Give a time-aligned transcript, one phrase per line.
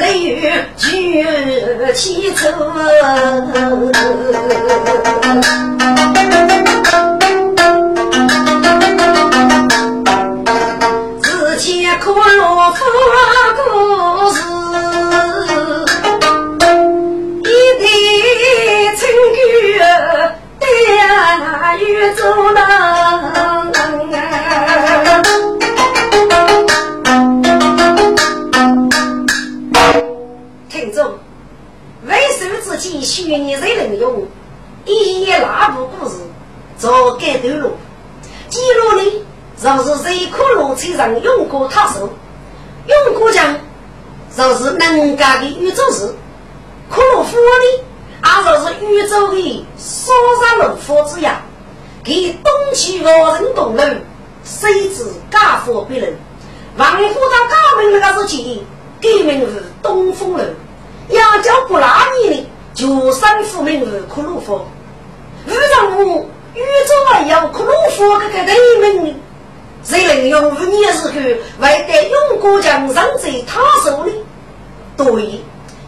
[0.00, 1.22] 人夫累月举
[1.92, 2.48] 起走。
[41.08, 42.08] 路车上用过他手，
[42.86, 43.56] 用过讲
[44.36, 46.14] 就是能家的宇宙事，
[46.90, 47.84] 可罗夫里。
[48.22, 51.40] 也就是宇宙的烧杀炉火之样，
[52.04, 53.82] 给东起老人共路，
[54.44, 56.14] 谁知家法别人。
[56.76, 58.62] 王府到高明那个时期，
[59.00, 60.44] 改名是东风楼。
[61.08, 64.60] 要叫不拉你的，就三府名是克鲁夫。
[65.46, 69.19] 遇上我宇宙还要克鲁夫这个对名呢？
[69.82, 74.12] 谁能用五年时候为得永国江上在他手里？
[74.96, 75.40] 对。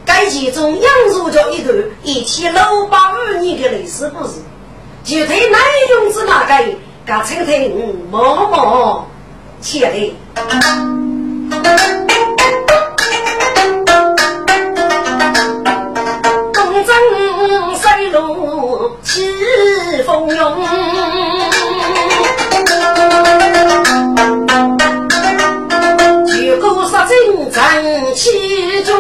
[0.05, 4.41] 该其中杨入着一段一千六百五年的历史故事，
[5.05, 5.59] 具体内
[5.95, 6.25] 容是。
[6.25, 6.55] 哪个？
[7.05, 9.07] 该请听默默
[9.61, 10.17] 且听。
[16.53, 16.95] 东征
[17.75, 19.33] 西路起
[20.05, 20.65] 风涌，
[27.35, 28.93] 国杀尽战其中。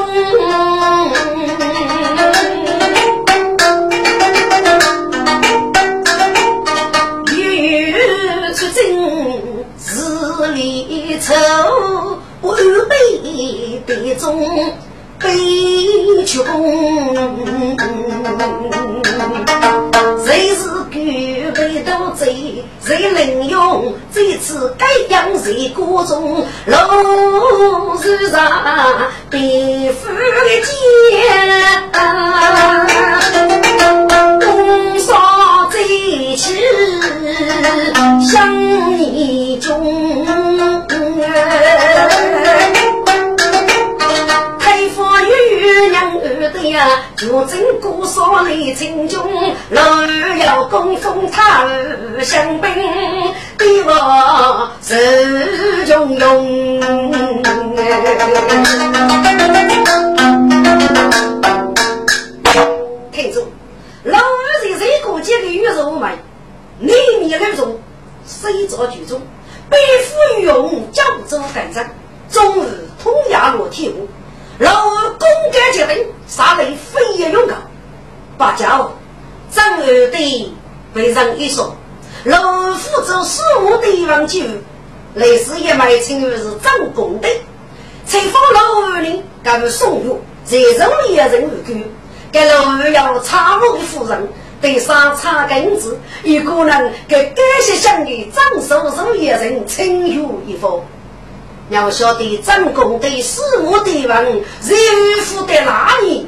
[13.84, 14.38] 杯中
[15.18, 15.28] 杯
[16.24, 16.44] 酒，
[20.24, 20.60] 谁是
[20.90, 22.64] 举杯斗醉？
[22.84, 26.44] 谁能用这次该将谁歌中？
[26.66, 30.08] 楼树上被夫
[30.64, 31.22] 剑，
[34.44, 36.60] 红烧醉起
[38.20, 38.52] 想
[38.98, 40.31] 你中。
[47.16, 49.20] 就真姑嫂来请中，
[49.70, 52.70] 老二要供奉他儿相宾，
[53.58, 56.80] 对我是中用。
[63.10, 63.44] 听住，
[64.04, 64.22] 老二
[64.62, 66.16] 在这个节的玉肉美，
[66.78, 67.80] 内面那种
[68.24, 69.20] 水着举中，
[69.68, 71.84] 背负御用江州赶上，
[72.30, 74.06] 终日通牙落铁屋。
[74.62, 74.70] 老
[75.18, 77.58] 公干结婚，杀人非也勇敢。
[78.38, 78.92] 八角
[79.50, 80.54] 张二弟
[80.94, 81.74] 被人一说，
[82.22, 84.48] 老二负责事务地方去，
[85.14, 87.28] 类似一买称为是张公的。
[88.06, 91.84] 采访老二呢，敢送入在城里的人物去，
[92.30, 94.28] 给老二要查某的夫人，
[94.60, 100.80] 对上查根子，一个人给感谢乡的张叔叔一人称有一方。
[101.72, 104.36] 要晓得张公的事务地方，人
[105.24, 106.26] 夫在哪里？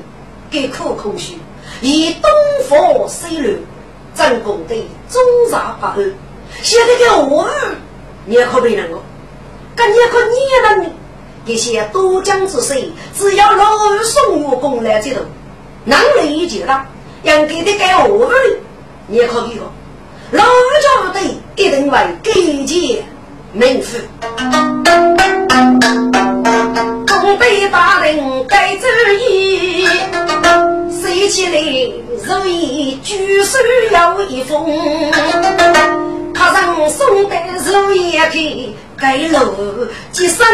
[0.51, 1.37] 给苦空虚，
[1.83, 2.31] 以东
[2.69, 3.59] 方西路，
[4.15, 4.75] 张公的
[5.11, 5.21] 中
[5.51, 6.13] 茶八二，
[6.63, 7.51] 现在个我儿，
[8.25, 9.03] 你可别能够，
[9.77, 10.91] 跟你可你能，
[11.47, 15.21] 这些多江之水，只要老二送我公来这头，
[15.85, 16.87] 能力就大，
[17.23, 18.35] 应给的给我儿，
[19.09, 19.63] 你可别个，
[20.31, 21.21] 老二家的
[21.57, 23.05] 一定为给钱。
[23.57, 24.05] 名士，
[27.07, 28.87] 东北大人该主
[29.21, 29.87] 意，
[30.91, 31.61] 谁起来
[32.25, 33.59] 如意举手
[33.93, 34.69] 要一封，
[36.35, 40.45] 他让送的如意去给路，几声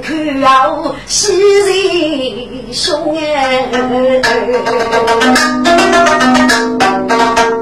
[0.00, 3.68] 口要喜人兄哎，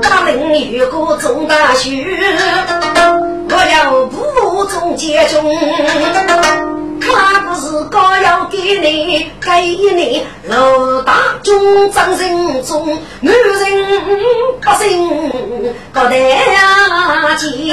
[0.03, 2.05] 大人如果中大学，
[3.71, 4.09] 要。
[4.57, 5.43] 我中结中，
[7.01, 7.07] 可
[7.41, 9.51] 不是高要给你给
[9.95, 11.13] 你老大
[11.43, 16.15] 中掌心中，女人不信高得
[17.37, 17.73] 起，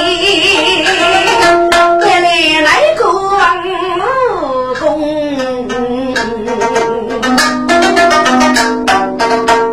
[2.00, 2.26] 别来
[2.62, 3.62] 来个王
[4.80, 4.82] 公。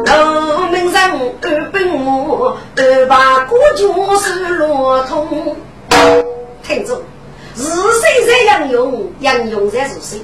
[0.06, 0.10] 老
[0.70, 0.98] 名人
[1.42, 1.76] 二本
[2.06, 3.82] 我二把古旧
[4.20, 5.56] 是罗通。
[6.70, 7.02] 听着，
[7.56, 9.12] 是谁在杨勇？
[9.22, 10.22] 杨勇在是谁？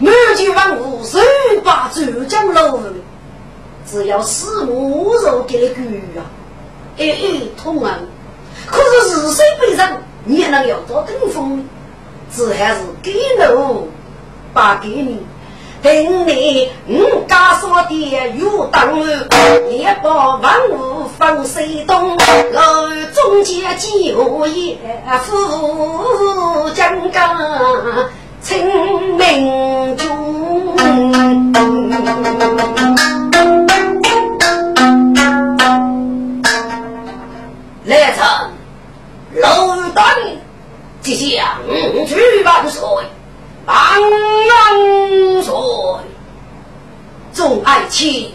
[0.00, 1.20] 满句万物谁
[1.62, 2.82] 把主将老虎？
[3.86, 6.26] 只要死母肉给了鱼啊！
[6.98, 8.00] 哎哎，痛啊！
[8.66, 10.02] 可是是谁背上？
[10.24, 11.64] 你也能有多跟风？
[12.34, 13.14] 只还是给
[13.54, 13.86] 我，
[14.52, 15.20] 把给你。
[15.84, 17.92] 等你五家说的
[18.38, 19.28] 有当儿，
[19.70, 22.16] 也把万物放水东，
[22.52, 24.78] 老中间几何也
[25.24, 27.38] 富江江
[28.40, 28.66] 清
[29.18, 30.74] 明中。
[37.84, 38.24] 来臣
[39.42, 40.16] 老大，
[41.02, 41.46] 即将
[42.06, 42.80] 去万岁。
[43.66, 45.54] 万万岁！
[47.32, 48.32] 众爱卿，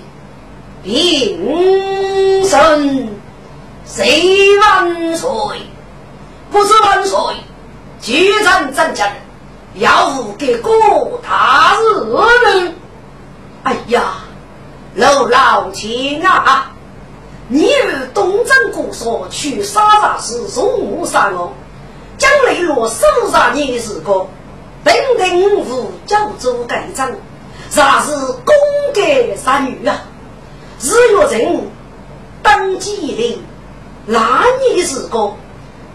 [0.83, 3.09] 平身，
[3.85, 5.29] 谁万岁？
[6.51, 7.19] 不是万岁，
[8.01, 9.07] 举人战争，
[9.75, 10.73] 要给国
[11.21, 12.07] 大事
[13.63, 14.15] 哎呀，
[14.95, 16.71] 老老卿啊，
[17.47, 21.51] 你与东征国所去沙沙是从无山哦，
[22.17, 24.27] 将来若手上你是个。
[24.89, 27.11] 本定五九州改章，
[27.69, 28.55] 啥是功
[28.91, 30.01] 盖三女啊？
[30.81, 31.67] 日月人
[32.41, 33.43] 登基令，
[34.07, 35.33] 那你是个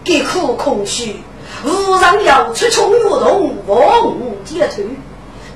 [0.05, 1.17] 给苦空虚，
[1.65, 4.85] 无人要出穷越动，望无解脱，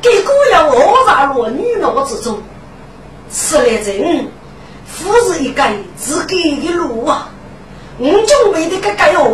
[0.01, 2.39] 给孤要落在落女老之中，
[3.30, 4.27] 此来人，
[4.86, 5.63] 夫是一个
[5.95, 7.30] 自给的路啊！
[8.00, 9.31] 我准备的个盖哦，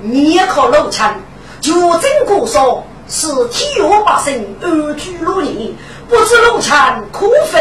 [0.00, 1.20] 你也靠老强，
[1.60, 2.84] 就真过说。
[3.12, 5.70] 是天下百姓安居乐业，
[6.08, 7.58] 不知农产可否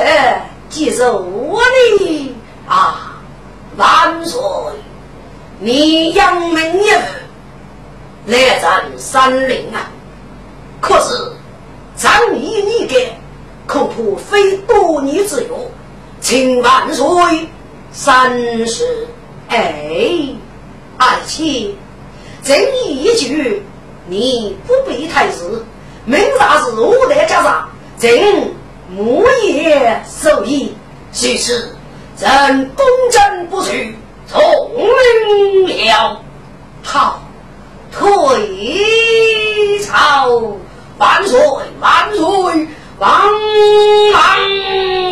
[0.70, 1.62] 接受我
[2.00, 3.20] 的啊？
[3.76, 4.40] 万岁！
[5.60, 6.98] 你扬名一日
[8.28, 9.92] 来战山林啊！
[10.80, 11.34] 可是
[11.98, 13.14] 仗义你给，
[13.68, 15.50] 恐怕非多年之约，
[16.22, 17.06] 请万岁
[17.92, 18.88] 三思。
[19.50, 20.30] 哎，
[20.98, 21.76] 爱卿，
[22.42, 23.66] 正义一句。
[24.12, 25.66] 你不必太子，
[26.04, 28.54] 明啥是我来加上，朕
[28.90, 30.76] 木叶受益，
[31.14, 31.74] 其实
[32.18, 34.42] 朕公正不屈，从
[35.66, 36.22] 命了。
[36.84, 37.22] 好，
[37.90, 40.28] 退朝
[40.98, 41.40] 万岁
[41.80, 42.68] 万岁
[43.00, 43.10] 万
[44.12, 45.11] 万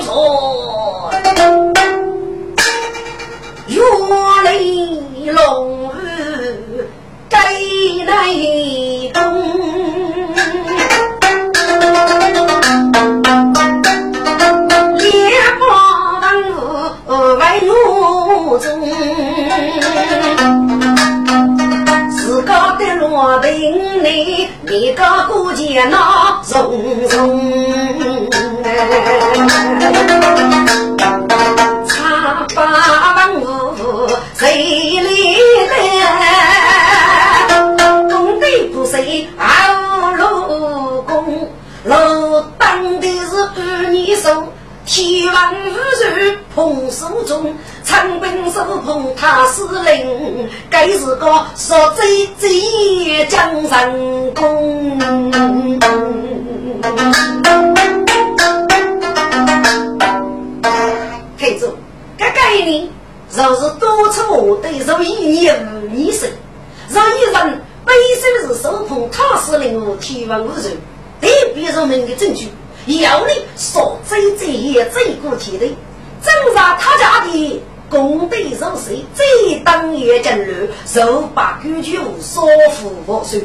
[80.91, 83.39] 手把规矩说服我说，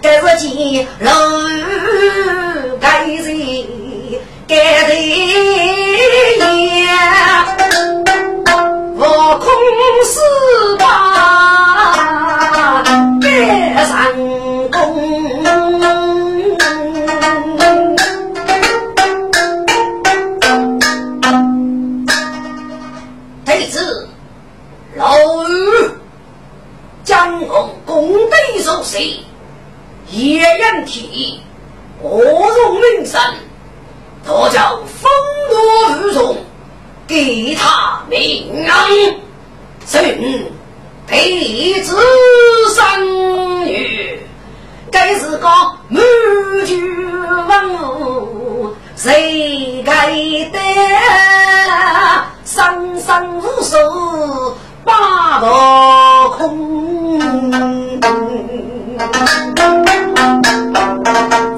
[0.00, 1.10] 该是见老
[2.80, 3.66] 该人
[4.46, 6.38] 该的也，
[8.96, 9.02] 我
[9.40, 9.44] 空
[10.04, 10.20] 是
[10.78, 11.07] 把
[28.68, 29.18] 受谁？
[30.10, 31.40] 叶人体，
[32.02, 33.18] 何容名声，
[34.26, 35.10] 多叫风
[35.48, 36.36] 多雨中，
[37.06, 38.76] 给他名扬，
[39.86, 40.04] 孙
[41.06, 41.96] 弟子
[42.76, 44.20] 生女，
[44.92, 45.48] 该是个
[45.88, 46.02] 满
[46.66, 50.12] 句文谁该
[50.52, 50.58] 得？
[52.44, 54.54] 生生无数
[54.88, 57.20] 八道空，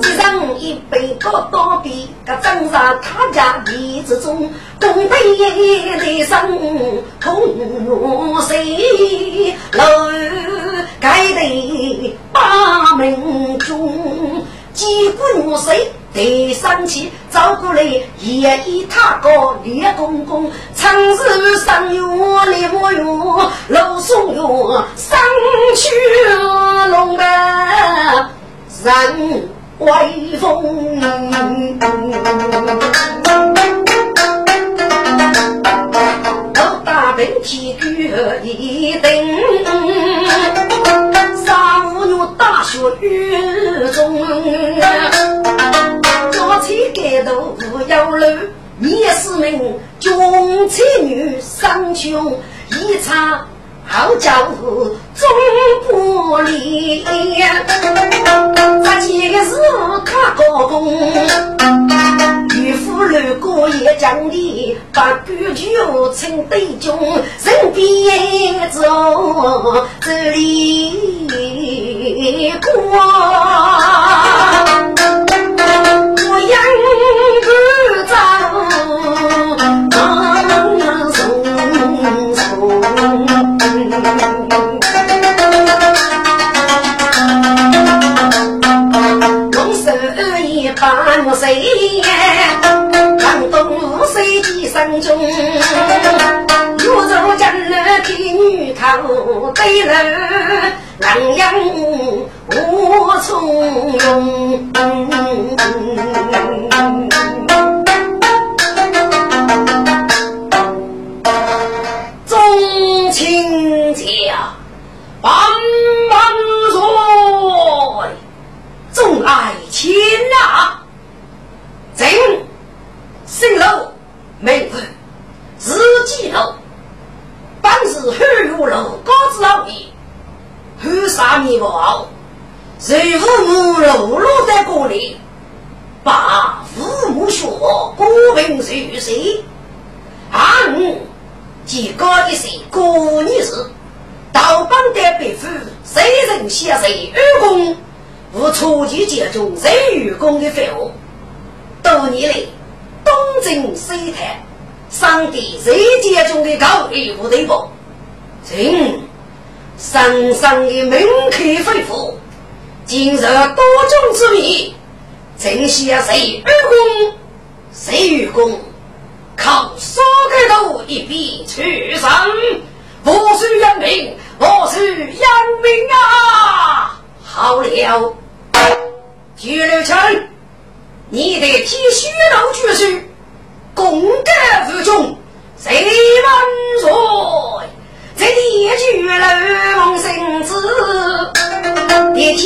[0.01, 6.59] 一人一杯高刀比，个镇上他家地之中，共对的生
[7.21, 9.57] 同谁？
[9.75, 9.85] 楼
[10.99, 15.93] 盖的八门中，几股谁？
[16.13, 17.83] 第三期走过来，
[18.19, 19.31] 也以他个
[19.63, 22.01] 李公公，长日上月
[22.47, 23.01] 立莫月，
[23.69, 24.41] 楼松月
[24.97, 25.19] 上
[25.77, 25.89] 去
[26.89, 27.25] 龙的
[28.83, 29.49] 人
[29.79, 31.01] 威风，
[36.57, 38.13] 我大兵提举
[38.43, 39.11] 一等，
[41.37, 45.40] 三五月大雪雨中。
[47.31, 48.27] 起街头无有路，
[48.79, 52.37] 你是名穷妻女生穷，
[52.71, 53.47] 一场
[53.87, 55.29] 好家伙终
[55.89, 57.05] 不离。
[58.83, 59.55] 这几个是
[60.05, 60.93] 他高工，
[62.57, 66.99] 渔夫路过也讲的，把酒酒称对中，
[67.45, 68.83] 人边走
[70.01, 72.71] 这里过。
[91.81, 95.19] 木碎，江东五水几声中。
[96.79, 99.93] 若做将来替女头对楼，
[100.99, 102.29] 狼烟无
[103.23, 105.10] 从容。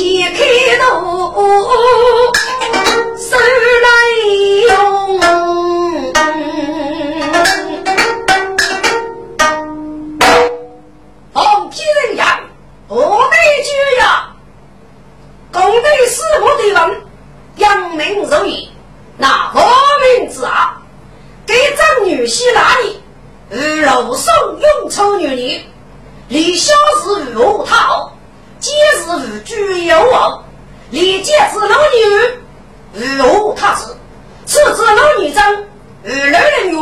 [0.04, 1.42] 一开头
[3.16, 3.38] 手
[3.84, 3.88] 来
[4.68, 4.70] 用。
[11.32, 12.26] 奉天人言，
[12.86, 12.94] 何
[13.30, 14.28] 得居呀？
[15.50, 17.02] 公对师傅对问，
[17.56, 18.70] 扬名如意，
[19.16, 19.62] 那何
[20.18, 20.82] 名字啊？
[21.46, 23.00] 给张女婿哪里？
[23.50, 25.64] 与老宋用丑女女，
[26.28, 28.12] 李小是与我讨，
[28.58, 30.44] 皆是与居有王。
[30.90, 33.86] 李杰是老女，与我他是，
[34.46, 35.52] 次子老女长，
[36.04, 36.78] 与老人月，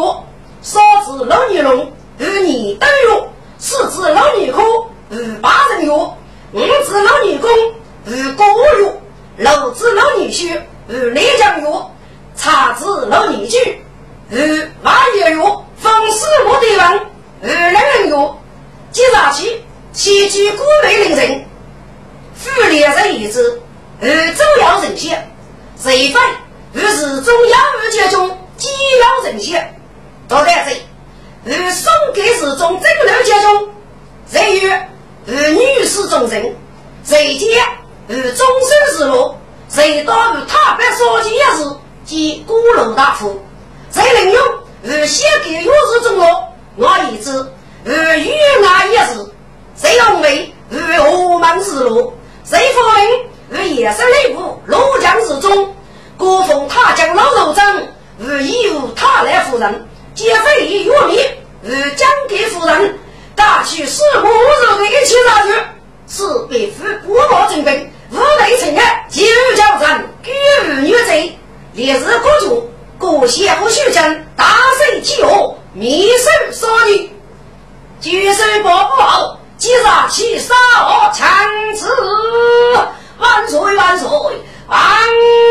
[0.63, 4.63] 少子老女龙，与你等月，四子老女科，
[5.11, 7.51] 与八人月，五子老女公，
[8.07, 8.47] 与郭
[8.79, 8.95] 月，
[9.37, 11.67] 六子老女婿，与内江月，
[12.37, 13.77] 茶子老女婿，
[14.31, 15.43] 与马月月。
[15.83, 17.01] 风师我的王，
[17.43, 18.35] 二两人月，
[18.93, 21.45] 接上去，七句古美领人，
[22.37, 23.61] 富连人一子，
[24.01, 25.29] 二周要人先，
[25.77, 26.23] 谁分？
[26.77, 28.69] 二是中央二节中机
[29.01, 29.75] 要人先，
[30.29, 30.87] 到底谁？
[31.47, 33.69] 二送给是中正六节中，
[34.31, 36.55] 谁与二女士中人，
[37.03, 37.61] 谁接
[38.07, 39.35] 与终身之路，
[39.69, 43.43] 谁到与他白烧钱一事，即孤楼大夫。
[43.91, 44.43] 谁能用
[44.85, 47.31] 与写给有日中落，我已知
[47.85, 49.31] 与与那一事，
[49.77, 52.15] 谁用为与何门之路？
[52.43, 52.81] 谁夫
[53.51, 55.75] 人与野生内部罗江之中，
[56.17, 57.87] 孤奉他将老肉争
[58.19, 61.21] 与义务他来夫人，皆非以玉米
[61.63, 62.99] 与将给夫人，
[63.37, 65.53] 大去四母肉的一起杀去，
[66.09, 70.33] 是被夫国宝精兵，无内成案，今日交战，与
[70.81, 71.39] 女贼，
[71.75, 74.45] 烈日国主，故先不许将大
[74.79, 75.23] 胜气
[76.03, 77.11] 一，生杀女，
[78.01, 80.53] 举手保不好，即杀其杀
[80.85, 81.29] 我强
[81.77, 81.87] 子，
[83.19, 84.09] 万岁万岁，
[84.67, 84.81] 万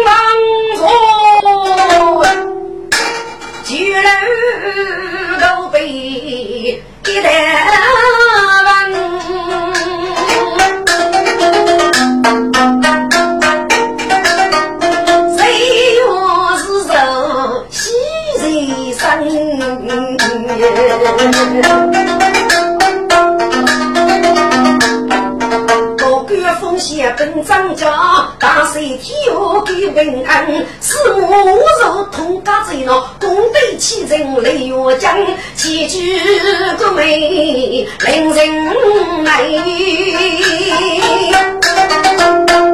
[0.05, 0.13] 万
[0.75, 0.85] 岁！
[3.63, 4.03] 举人
[5.39, 6.83] 都被一
[7.23, 7.29] 代
[8.91, 9.20] 谁
[25.97, 27.87] 高官封县本张家，
[28.37, 29.31] 大水天下
[29.65, 30.45] 给平安。
[30.79, 31.27] 是我
[31.81, 35.17] 若通家贼了，共对齐人泪月江，
[35.55, 36.19] 千句
[36.77, 38.47] 歌美令人
[39.23, 39.25] 美。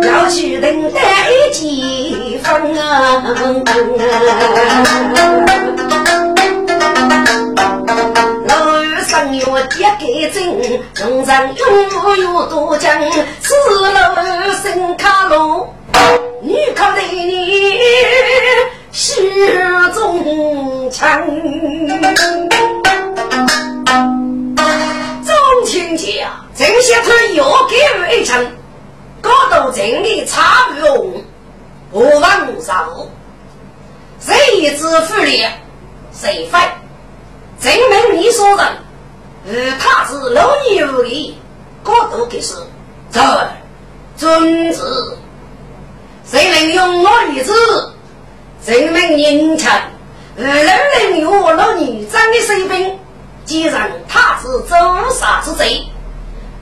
[0.04, 1.00] 要去等待
[1.54, 3.24] 几分啊！
[9.17, 10.43] 老二生月爹给真，
[10.93, 13.56] 众人拥有多将，是
[13.91, 15.73] 老二生卡路，
[16.43, 17.82] 女靠对你
[18.91, 19.27] 心
[19.95, 21.25] 中强。
[25.25, 28.45] 众亲戚啊，这些他又给我一枪，
[29.19, 31.12] 搞到城里差不多，
[31.91, 33.08] 无往无少，
[34.19, 35.51] 谁知负烈，
[36.13, 36.60] 谁废？
[37.60, 38.63] 证明你说的，
[39.49, 41.38] 与他是老女无礼，
[41.81, 42.53] 各都给是
[43.10, 43.21] 在
[44.17, 44.81] 遵旨。
[46.29, 47.53] 谁能用我女子
[48.65, 49.69] 证明人情？
[50.36, 50.67] 与人
[50.99, 52.99] 能用我老女长的水平，
[53.45, 55.81] 既然他是诛杀之贼，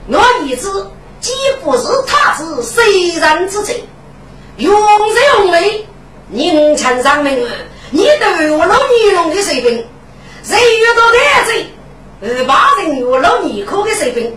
[0.06, 0.88] 我女子
[1.20, 1.32] 既
[1.64, 3.82] 不是他是谁人之贼，
[4.58, 5.84] 用人用为
[6.30, 7.36] 人情上门，
[7.90, 9.84] 你对我老女龙的水平。
[10.44, 11.66] 谁遇到难贼，
[12.22, 14.34] 二八人有老尼口的水平，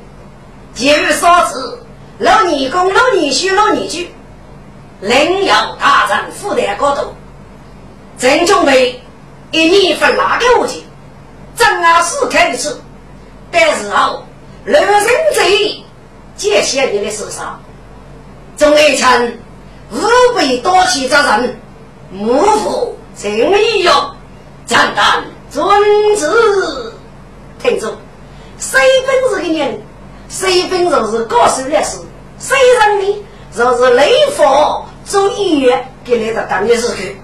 [0.73, 1.79] 节日少子，
[2.17, 4.07] 老尼公、老尼婿、老尼婿，
[4.99, 7.13] 另有大人负担高度。
[8.17, 9.01] 正准备
[9.51, 10.81] 一年分哪个物件，
[11.55, 12.81] 正啊四开一次，
[13.49, 14.25] 但是后
[14.65, 15.81] 人生贼
[16.35, 17.61] 接线你的手上，
[18.57, 19.39] 众爱臣
[19.89, 21.57] 无备多起之人，
[22.11, 24.13] 幕府正义哟，
[24.65, 25.23] 简单。
[25.49, 25.65] 遵
[26.15, 26.93] 旨，
[27.61, 27.87] 听住。
[28.57, 29.81] 谁本是个人？
[30.27, 31.97] 谁本就是高手烈士？
[32.39, 34.47] 谁让你就是雷锋
[35.05, 37.17] 做医院给来的当年是去。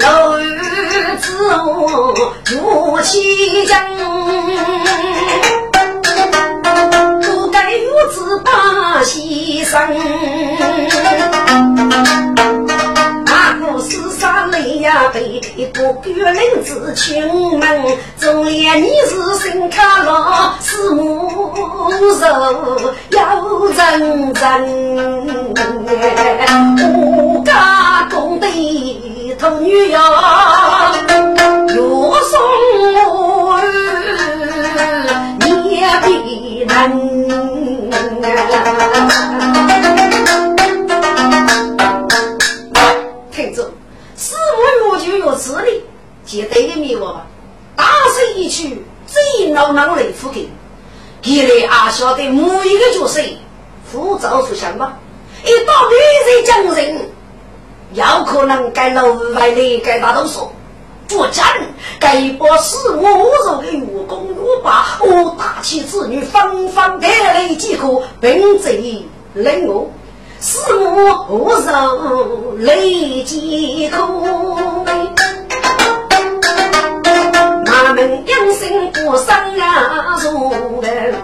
[0.00, 1.26] 老儿子
[2.60, 3.80] 我起将，
[7.22, 9.78] 不该如此大牺牲。
[14.92, 16.02] 呀，背一个高
[16.32, 17.82] 领子亲门，
[18.18, 21.50] 中年你是心开朗，是母
[21.96, 24.42] 肉要认真。
[26.78, 28.46] 我家公的
[29.38, 29.98] 头女呀，
[31.74, 32.14] 又
[45.32, 45.82] 有智力，
[46.26, 47.26] 接对的灭我吧。
[47.74, 50.50] 大势一去，最闹闹雷夫给，
[51.22, 53.20] 给来阿晓得某一个角色，
[53.90, 54.98] 浮躁出现吧。
[55.42, 55.94] 一到女
[56.28, 57.08] 人讲人，
[57.94, 60.52] 有可能该老外的该大都说，
[61.08, 61.46] 不讲
[61.98, 69.90] 该把四五肉的月公月把，我大妻子女方方带来几个，并贼冷我。
[70.44, 70.90] 四目
[71.28, 74.51] 无肉泪几口，
[78.02, 81.14] 人生孤生啊，众人。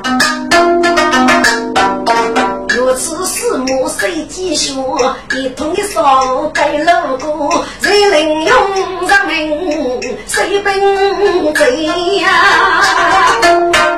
[2.68, 4.96] 如此死母谁继休？
[5.34, 8.56] 一通一扫带路过，谁能用
[9.08, 9.18] 人？
[10.28, 11.84] 谁兵醉
[12.18, 12.28] 呀？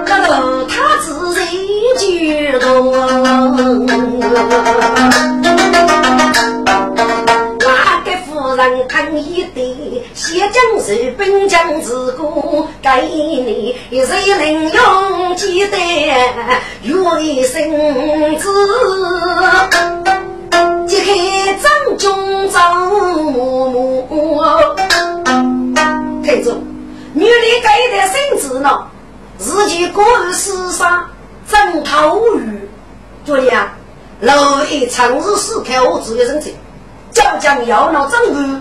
[0.07, 1.47] 这路他自然
[1.99, 2.01] 就。
[8.69, 15.77] 人看一对，写将士兵将之故，给你谁能用记得
[16.83, 18.49] 有一生子？
[20.87, 21.13] 揭开
[21.63, 24.43] 张中张母母，
[26.23, 26.61] 听着，
[27.15, 27.31] 女的
[27.63, 28.87] 给的身子呢？
[29.39, 31.09] 自己过日世上
[31.49, 32.69] 真头鱼，
[33.25, 33.73] 昨天啊，
[34.21, 36.55] 老一长日死开我自己身体，
[37.21, 38.61] 就将要闹政府，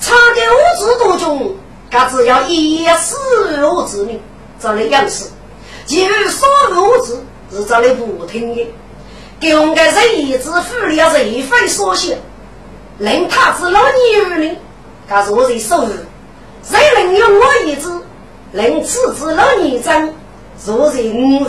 [0.00, 1.56] 差点五子多中，
[1.90, 3.16] 他只要一死
[3.64, 4.20] 我子女，
[4.60, 5.24] 找来样式，
[5.86, 7.18] 其余所有物质
[7.50, 8.66] 是找来不听的。
[9.40, 12.16] 给我们个人一子福利要人非所想，
[12.98, 14.56] 令他子老女儿呢，
[15.08, 15.92] 他是我的收入，
[16.62, 18.02] 谁能用我一子？
[18.52, 20.12] 令此子老年长，
[20.58, 21.48] 坐在五日；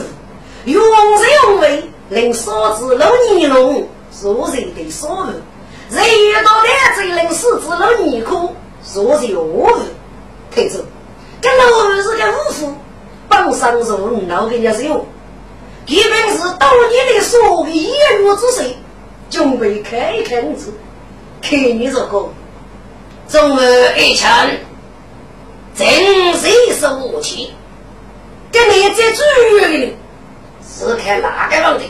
[0.66, 5.42] 用人用为，令嫂子老年龙，坐在的所日；
[5.90, 9.82] 人遇到两子，令四子老年苦，坐在五日。
[10.52, 10.84] 听着，
[11.42, 12.74] 跟老二是个武夫，
[13.28, 15.06] 帮上手，老给人家是有。
[15.86, 18.78] 一本是当年的所谓一月之岁，
[19.30, 20.72] 准备开一开子，
[21.42, 22.30] 看你这个，
[23.28, 24.30] 中儿一枪。
[25.76, 25.88] 真
[26.34, 27.52] 谁是武器？
[28.52, 29.22] 跟你在主
[29.62, 29.96] 的
[30.68, 31.84] 是看哪个方的？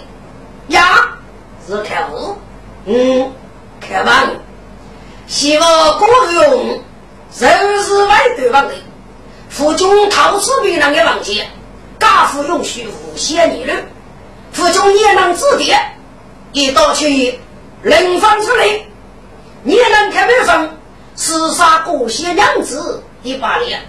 [0.68, 1.18] 呀，
[1.68, 2.38] 是看我，
[2.86, 3.32] 嗯，
[3.80, 4.30] 看王。
[5.28, 6.82] 希望国用，
[7.38, 8.74] 人是外对方的。
[9.50, 11.48] 府中陶瓷别人的王杰，
[12.00, 13.74] 家父用虚无写你了。
[14.52, 15.80] 府中也能指点，
[16.52, 17.40] 一刀去，
[17.82, 18.66] 人放出来，
[19.64, 20.78] 你能看没分？
[21.16, 23.04] 厮杀过些娘子。
[23.22, 23.82] 一八年，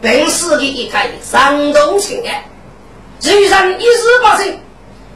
[0.00, 2.44] 本市的一开山东情案，
[3.20, 4.60] 人人一事发生，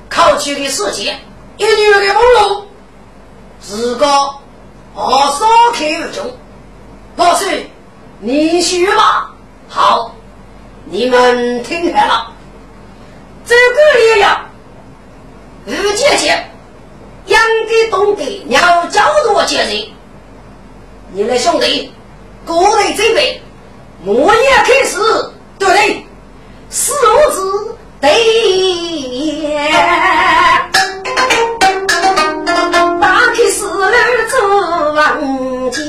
[0.08, 1.20] 考取的时间
[1.56, 2.66] 一月的梦露，
[3.60, 4.06] 自个
[4.94, 6.36] 我少开而中，
[7.16, 7.66] 老师，
[8.18, 9.30] 你学吧。
[9.68, 10.14] 好，
[10.86, 12.32] 你们听好了，
[13.46, 14.46] 这个力量，
[15.66, 16.50] 日姐姐，
[17.26, 19.88] 养给懂得要教多接人，
[21.12, 21.92] 你们兄弟，
[22.44, 23.40] 各位准备。
[24.04, 24.98] 我也开始，
[25.58, 26.06] 对不对？
[26.70, 28.10] 四五字对，
[35.00, 35.16] 房
[35.70, 35.80] 间，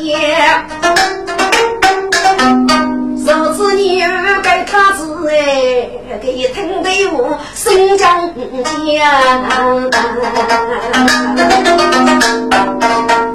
[3.26, 4.02] 手指你
[4.42, 5.90] 该他子哎，
[6.22, 9.92] 给听的我心疆疆，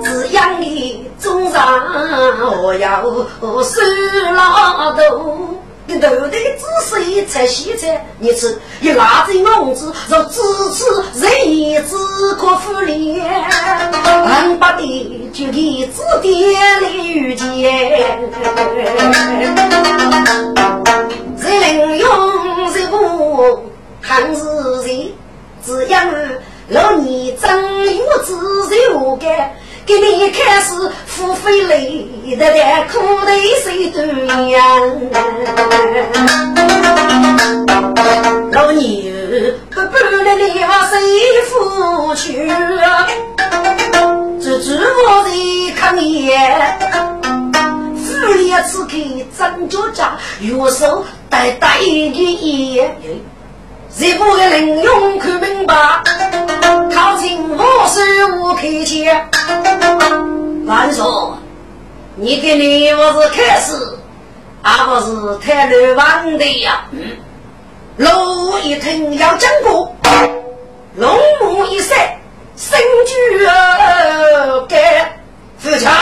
[0.03, 1.05] 只养你。
[1.21, 1.63] 中上
[2.63, 3.03] 我要
[3.63, 3.83] 收
[4.33, 10.41] 老头，你头的姿势一菜西菜，你吃一拉子笼子，若支
[10.75, 10.85] 持
[11.21, 17.47] 人子可福利，俺把的就给指点来遇见，
[21.39, 23.63] 人用人不
[24.03, 24.43] 看是
[24.83, 25.15] 谁，
[25.65, 26.01] 只要
[26.69, 28.35] 老你真有自
[28.93, 29.53] 由感。
[29.87, 30.75] 给你开始
[31.07, 32.59] 付费累的的
[32.93, 33.27] 苦头
[33.63, 34.01] 谁都
[34.49, 34.61] 样，
[48.67, 52.97] 富里只给张家家，右手带带的烟。
[53.91, 55.75] 谁不的能用看明白？
[56.93, 58.01] 靠近我手
[58.43, 58.97] 我开枪。
[60.67, 61.39] 万说，
[62.17, 63.99] 你给你我是开始，
[64.63, 66.85] 而不是太乱玩的呀。
[66.91, 67.17] 嗯，
[67.97, 69.95] 路一听要讲过，
[70.97, 71.97] 龙目一闪，
[72.57, 75.21] 身居而盖。
[75.59, 75.93] 副强，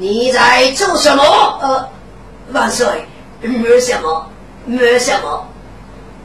[0.00, 1.22] 你在做什么？
[1.60, 1.88] 呃，
[2.52, 3.06] 万岁，
[3.42, 4.30] 没什么，
[4.64, 5.46] 没什么。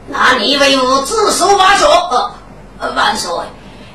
[0.08, 2.32] 那你为我自首挖角？
[2.78, 3.30] 呃，万岁，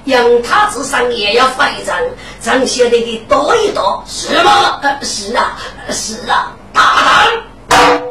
[0.05, 1.97] 杨太子上也要发一张，
[2.39, 4.79] 张写的给多一多，是吗？
[4.83, 5.57] 呃，是啊，
[5.89, 7.33] 是啊，大
[7.67, 8.03] 胆！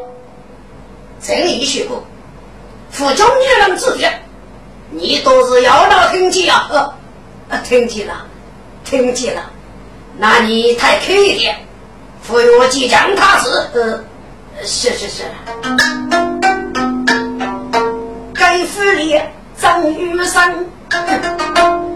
[1.21, 2.03] 这里学过，
[2.89, 4.25] 府中女人之点，
[4.89, 6.93] 你都是要闹听见啊？
[7.47, 8.25] 呃，听见了，
[8.83, 9.41] 听见了。
[10.17, 11.55] 那你太客气了，
[12.21, 13.69] 扶我即将他死。
[13.73, 14.03] 呃，
[14.63, 15.23] 是是是。
[18.33, 19.19] 该府里
[19.57, 20.65] 张雨生，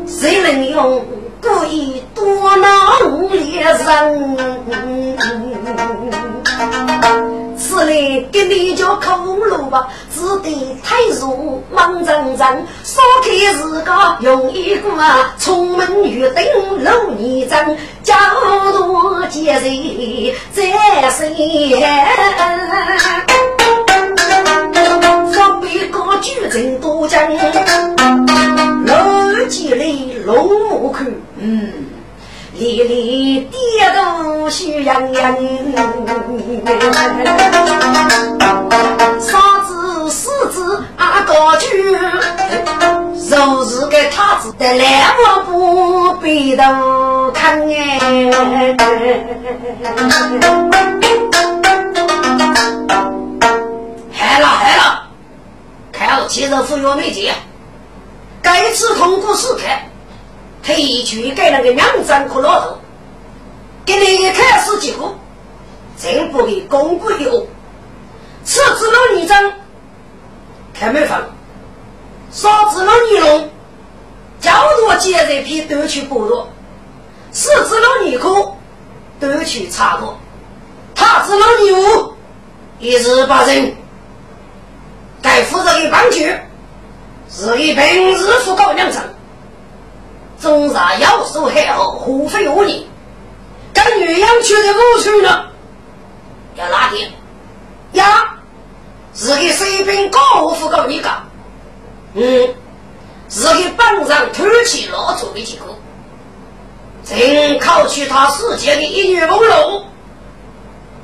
[0.07, 1.05] 谁能用
[1.41, 2.99] 故意多闹
[3.31, 3.75] 烈人？
[7.75, 7.91] 此来
[8.31, 12.47] 给你叫空路吧，只得太弱忙阵阵，
[12.85, 16.41] 少开自个用一个啊，出门玉灯
[16.81, 18.31] 露泥针，家
[18.71, 20.63] 多节日在
[21.09, 21.35] 身，
[25.33, 27.29] 方便个举人多将，
[28.85, 31.73] 楼几里龙母看，嗯。
[32.57, 33.59] 里里跌
[33.93, 35.35] 倒喜洋洋，
[39.19, 41.97] 三子四子阿高举，
[43.29, 44.87] 若是个太子的两
[45.23, 47.99] 万不背头看哎，
[54.13, 55.09] 嗨了嗨了，
[55.91, 57.33] 看了七日服药没结，
[58.41, 59.81] 该次通过试探。
[60.65, 62.77] 推去给那个两张苦老头，
[63.85, 65.15] 给那个开始结果，
[65.95, 67.45] 真不给公贵的哦。
[68.43, 69.53] 吃子老泥张，
[70.73, 71.21] 开门房，
[72.31, 73.49] 烧子老泥龙，
[74.41, 74.51] 较
[74.81, 76.49] 多节日皮都去剥夺，
[77.31, 78.55] 四子老泥壳
[79.19, 80.17] 都去插过，
[80.95, 82.13] 他子老泥屋
[82.79, 83.75] 一日把人，
[85.21, 86.35] 该负责的帮局，
[87.29, 89.03] 是一平日不搞两张。
[90.45, 92.87] 总杀要受害后，胡费无礼，
[93.73, 95.47] 跟岳阳去的武村呢？
[96.53, 97.11] 要哪天？
[97.93, 98.35] 呀，
[99.15, 101.23] 是给水兵高夫搞你干？
[102.13, 102.53] 嗯，
[103.27, 105.75] 是给帮上偷起老祖的结果。
[107.03, 109.85] 正考取他世界的一女梦露，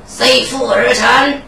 [0.06, 1.42] 谁负而成？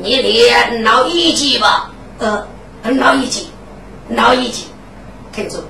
[0.00, 1.90] 你练老一级吧？
[2.20, 2.46] 呃，
[2.84, 3.50] 老一级，
[4.10, 4.68] 老一级，
[5.32, 5.64] 听住。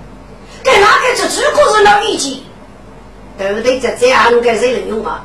[0.62, 2.44] 给哪个做主个人老一级，
[3.36, 3.80] 对不对？
[3.80, 5.24] 就这样给谁能用啊？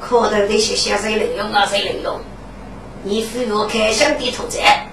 [0.00, 1.66] 可都得学学谁能用啊？
[1.66, 2.20] 谁能用？
[3.02, 4.86] 你非我开箱的土宅，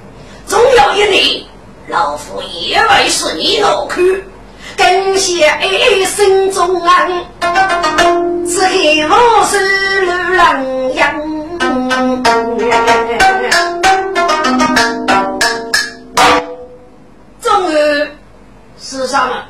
[0.45, 1.43] 总有一年
[1.87, 4.01] 老夫也会是你老口，
[4.77, 5.67] 感谢爱
[6.05, 7.09] 心中安，
[8.45, 11.21] 只给我是路狼样。
[19.11, 19.45] 上了，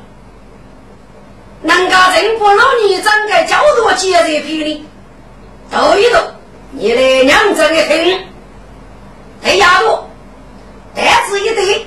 [1.62, 4.84] 人家人不老你长个较多节日皮里，
[5.70, 6.18] 抖一抖，
[6.72, 8.26] 你来娘这个听，
[9.40, 10.08] 对丫头，
[10.96, 11.86] 单子一对，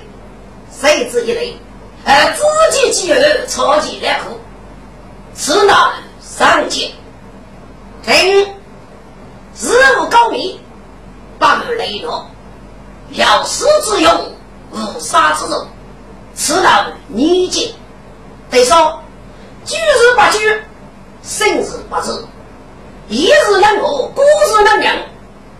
[0.71, 1.57] 谁子一类，
[2.05, 2.43] 而自
[2.79, 4.39] 己几儿超级两口，
[5.33, 5.75] 此乃
[6.21, 6.93] 上界，
[8.05, 8.55] 听，
[9.53, 10.57] 事务高明，
[11.37, 12.25] 把门雷落，
[13.09, 14.31] 要死之用，
[14.71, 15.74] 无杀之人。
[16.35, 17.73] 此乃逆境，
[18.51, 19.01] 得说，
[19.63, 20.61] 举日不举，
[21.23, 22.25] 生日不至，
[23.07, 24.95] 一日能过，孤日能养，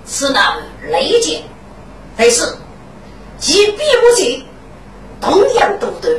[0.06, 0.58] 此乃
[0.90, 1.42] 累劫。
[2.18, 2.58] 得是，
[3.40, 4.46] 其必不及，
[5.22, 6.10] 同样独得，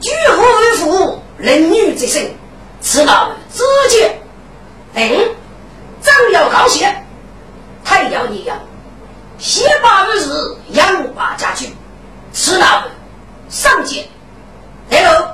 [0.00, 2.30] 举何为父，人女之身，
[2.80, 4.18] 此乃知觉。
[4.94, 5.02] 等，
[6.02, 6.88] 长要高兴，
[7.84, 8.58] 太要你养，
[9.38, 10.26] 先把日
[10.70, 11.76] 养把家具，
[12.32, 12.82] 此乃。
[13.50, 14.08] 上界，
[14.88, 15.26] 然后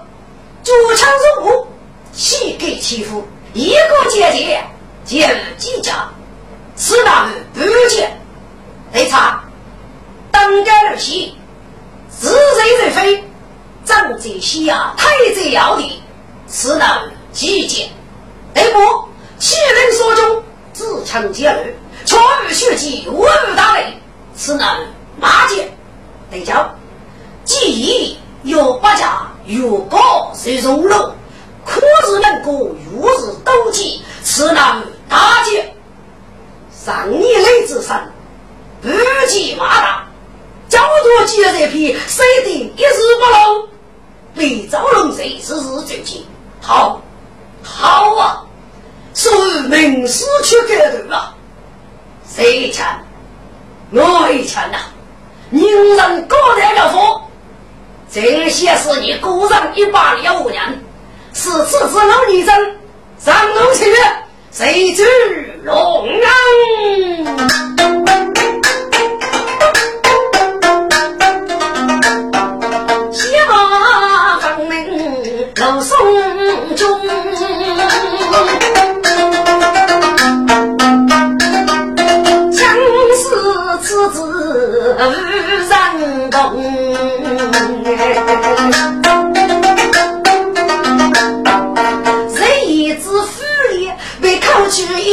[0.63, 1.67] 左枪入虎，
[2.13, 4.65] 气给欺负，一个姐姐
[5.05, 5.93] 皆无计较，
[6.75, 8.19] 此乃不见。
[8.93, 9.45] 得查，
[10.31, 11.37] 当该而起，
[12.09, 13.25] 自贼贼非，
[13.85, 16.03] 长贼西啊，太贼要的，
[16.47, 17.03] 此乃
[17.33, 17.91] 计见。
[18.55, 21.77] 得不，欺人所中，自强劫掠，
[22.07, 23.93] 却无血迹，无与大雷，
[24.35, 24.79] 此乃
[25.21, 25.69] 马剑。
[26.31, 26.43] 得
[27.47, 27.57] 教。
[27.57, 30.95] 既有八家，有高谁荣禄，
[31.65, 32.53] 可是能够
[32.93, 35.73] 如日斗气，此乃大捷。
[36.71, 37.97] 上一类之身，
[38.83, 38.89] 不
[39.27, 40.07] 计马大，
[40.69, 43.69] 较多几日皮，谁得一日不漏？
[44.35, 46.25] 被招龙贼是日最近，
[46.61, 47.01] 好，
[47.63, 48.45] 好啊，
[49.15, 49.31] 是
[49.63, 51.35] 名师去改头啊，
[52.29, 52.87] 谁强？
[53.91, 54.79] 我一强呐，
[55.51, 57.23] 宁人高抬了佛。
[58.11, 60.81] 这些是你个人一把了人，
[61.35, 62.77] 是此子老女人
[63.19, 63.85] 上龙去，
[64.51, 65.05] 谁知
[65.65, 66.31] 龙安？
[73.13, 75.99] 西马分明老松
[76.75, 77.01] 中，
[82.51, 82.67] 将
[83.13, 83.25] 是
[83.83, 85.03] 此子无
[85.69, 86.37] 人懂。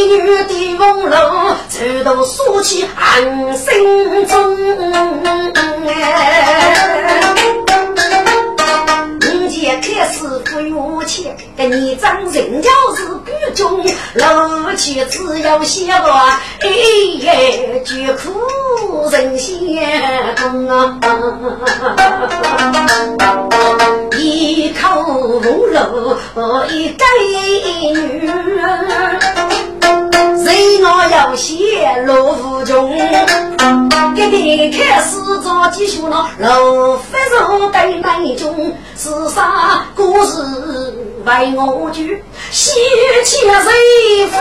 [0.08, 4.54] 女的风楼，直到说起寒心中。
[9.82, 16.14] 开始不用钱，给你张人家是贵中，老去只有些个
[16.62, 16.70] 哎，
[17.86, 19.80] 绝苦人心
[20.36, 21.00] 痛啊！
[24.18, 24.90] 一口
[25.40, 26.18] 红楼
[26.70, 27.06] 一盖
[27.94, 28.30] 女。
[30.44, 32.92] 谁我要写罗浮中，
[34.16, 40.42] 给你开始做几首那老发如对内中，是啥故事
[41.26, 42.04] 为我讲？
[42.52, 42.72] 写
[43.24, 44.34] 起谁夫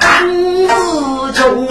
[0.00, 0.28] 安
[0.68, 1.67] 无中，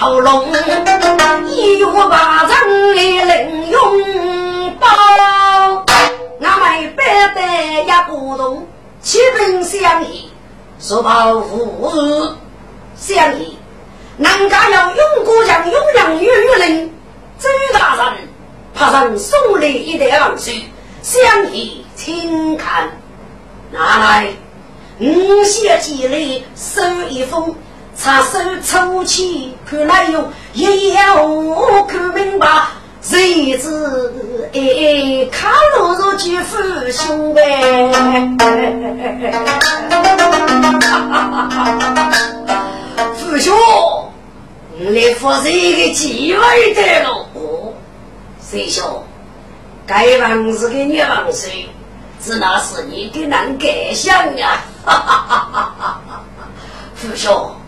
[0.00, 0.46] 气如喉咙，
[1.46, 4.88] 一壶把人来领拥抱。
[6.40, 8.66] 俺们白白也不懂，
[9.02, 10.30] 七分相依，
[10.78, 12.34] 说报父子
[12.96, 13.58] 相依。
[14.16, 16.90] 人家要用过将永阳玉玉人，
[17.38, 18.14] 周大人
[18.74, 20.64] 怕人送来一袋王水，
[21.02, 22.90] 相依请看，
[23.70, 24.28] 拿来
[24.98, 27.54] 五写几类收一封。
[28.02, 32.48] 插手出去看来哟，一眼我看明白，
[33.02, 33.68] 谁知
[34.54, 36.56] 哎，看路如去父
[36.90, 37.42] 兄弟。
[43.18, 43.54] 父兄，
[44.78, 47.74] 你发这个机会的了哦，
[48.42, 49.04] 师兄，
[49.86, 51.68] 该房子给你房水，
[52.18, 54.62] 只那是你的难改想呀。
[56.96, 57.59] 父兄。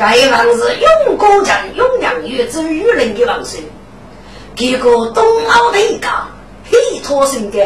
[0.00, 3.58] 该房是永国强、永阳月之渔人的房子，
[4.56, 6.08] 这个东澳的一个
[6.70, 7.58] 黑托生的，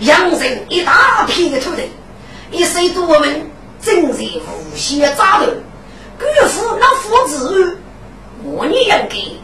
[0.00, 1.84] 养成一大片的土地，
[2.50, 5.48] 一岁多我们正在无限杂乱，
[6.18, 7.78] 辜负那父子，
[8.44, 9.38] 我女养给，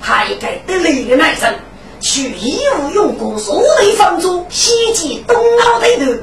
[0.00, 1.54] 还该得力的男生，
[2.00, 6.20] 去义务用过所有房租，袭击东澳的头，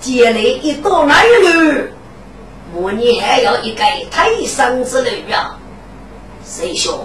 [0.00, 1.94] 接来一多男人。
[2.74, 5.56] 我你还要一个泰山之女啊，
[6.46, 6.98] 师兄，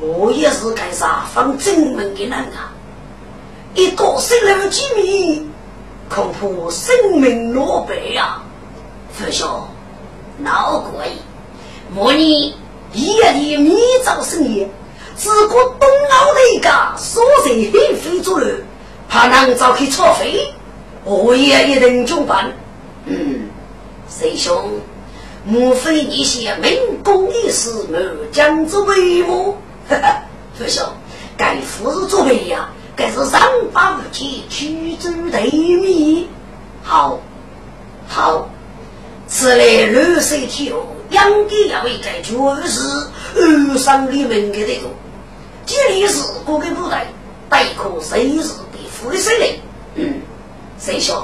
[0.00, 2.72] 我也是干啥方正门的人啊，
[3.74, 5.46] 一个生人机密，
[6.08, 8.40] 恐怕生命落败呀。
[9.18, 9.46] 师兄，
[10.38, 11.12] 闹鬼，
[11.94, 12.56] 莫你
[12.92, 14.66] 一夜的密造生意，
[15.16, 18.56] 只顾东澳那个所在黑非主流，
[19.10, 20.52] 怕能遭去错费，
[21.04, 22.50] 我也一定就办。
[23.04, 23.43] 嗯。
[24.16, 24.80] 师兄，
[25.44, 27.98] 莫非你写民工的事，没
[28.30, 29.56] 将之为我？
[30.56, 30.86] 师兄，
[31.36, 36.26] 该夫是作备呀，该是三八五七驱逐对面。
[36.84, 37.18] 好，
[38.06, 38.48] 好，
[39.26, 41.18] 此来绿色天鹅，应
[41.48, 44.88] 该要一个就是二三里门的这个，
[45.66, 46.98] 这里是各个部队，
[47.48, 49.58] 待可随时被俘的司令。
[49.96, 50.20] 嗯，
[50.78, 51.16] 师兄，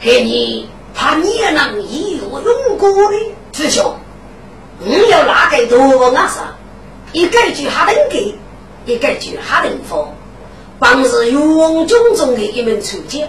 [0.00, 0.68] 和你。
[0.96, 3.18] 怕你也能一路用过的
[3.52, 3.94] 师兄，
[4.78, 6.26] 你要哪个多啊？
[6.26, 6.40] 是，
[7.12, 8.34] 一个就哈能给，
[8.86, 10.08] 一个就哈能放，
[10.78, 13.26] 本是勇军中的一门传奇。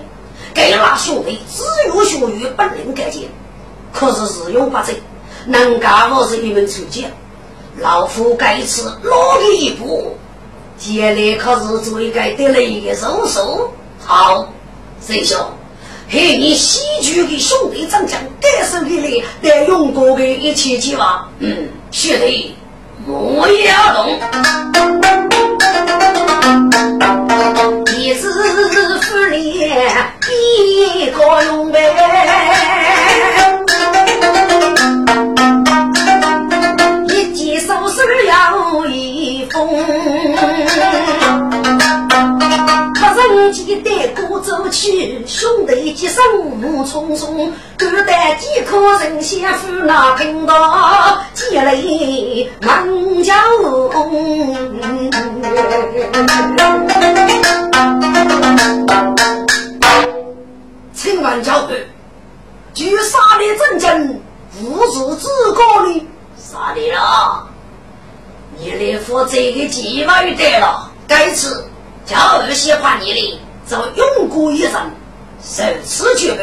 [0.53, 3.29] 给那兄弟只有学于本领改进，
[3.93, 4.95] 可是使用不正，
[5.45, 7.05] 能干我是一门传奇。
[7.79, 10.15] 老夫该次落了一步，
[10.77, 13.69] 接来可是做一个得了一个手术。
[14.03, 14.47] 好，
[15.05, 15.37] 师兄。
[16.09, 22.55] 嘿，你西局的兄弟争抢，该手给你来用过的一切计划，嗯，是的，
[23.05, 24.17] 我也要懂。
[27.99, 29.91] 一是夫脸
[30.31, 31.93] 一个用呗，
[43.47, 46.21] 人几带过走去，兄弟几声
[46.59, 53.41] 怒匆匆，各带几颗人先夫那贫道，积累满家
[60.93, 61.79] 请问教官，
[62.73, 64.19] 据杀的真正
[64.61, 66.05] 无是自高的
[66.37, 67.47] 杀的了？
[68.57, 71.66] 你来负这个计划对了，该次。
[72.07, 74.91] 叫二喜欢你的，做永过一生，
[75.41, 76.37] 受此绝后，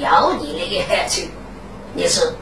[0.00, 1.22] 要你那个好处。
[1.92, 2.32] 你是，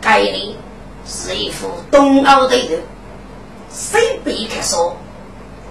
[0.00, 0.56] 该你
[1.04, 2.80] 是一副东欧的人，
[3.70, 4.96] 谁别看说，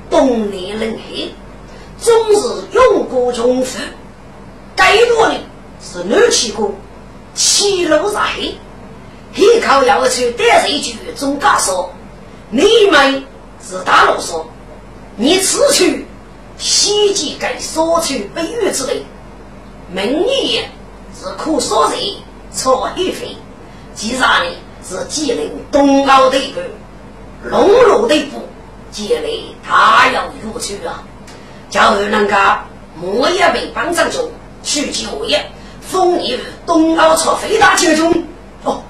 [0.09, 1.33] 东南人黑，
[2.01, 3.79] 终是勇过穷富，
[4.75, 5.35] 该多的
[5.81, 6.73] 是女气过，
[7.33, 8.57] 七路在黑，
[9.35, 11.89] 依靠要求得一句总家说，
[12.49, 13.23] 你们
[13.65, 14.45] 是大路说，
[15.15, 16.05] 你此去
[16.57, 19.03] 西极该所取北越之类，
[19.91, 20.69] 明年
[21.19, 21.99] 是可所人
[22.51, 23.37] 错一飞，
[23.93, 24.51] 既然呢
[24.87, 26.61] 是吉林东澳的部。
[27.45, 28.47] 龙路的步，
[28.89, 29.29] 接来
[29.67, 31.03] 他要入去啊！
[31.69, 34.31] 叫人家莫也被帮上中
[34.63, 35.51] 去就业，
[35.81, 38.23] 封你东澳出飞大集中
[38.63, 38.81] 哦，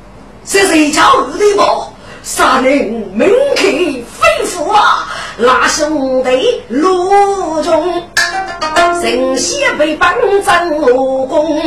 [0.46, 5.10] 这是一条路的步，杀人门客飞虎啊！
[5.38, 8.04] 那兄弟路中。
[9.02, 10.14] 神仙被绑
[10.46, 11.58] 在武功，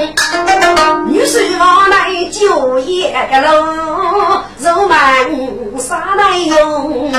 [1.06, 3.12] 女婿往来就业
[3.44, 4.98] 喽，肉满
[5.78, 7.12] 啥来用？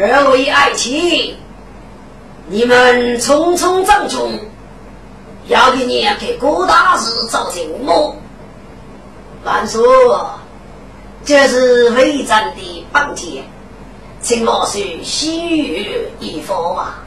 [0.00, 1.36] 二位爱妻，
[2.48, 4.32] 你们匆匆上中，
[5.46, 8.16] 要给你给郭大师造成么？
[9.44, 10.37] 万说，
[11.28, 13.22] 这是伪战的绑架。
[14.22, 17.04] 请老师细语一方啊！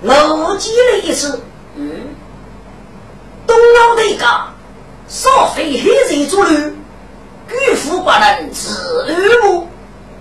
[0.00, 1.40] 楼记了一次，
[1.74, 1.90] 嗯，
[3.44, 4.24] 东澳的一个
[5.08, 6.72] 少非黑人族女，
[7.48, 9.66] 举夫不能自安目。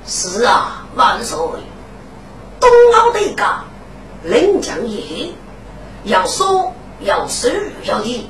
[0.08, 1.38] 是啊，万岁！
[2.60, 3.46] 东澳的一个
[4.24, 7.50] 人将一黑，要说要收
[7.84, 8.28] 要提，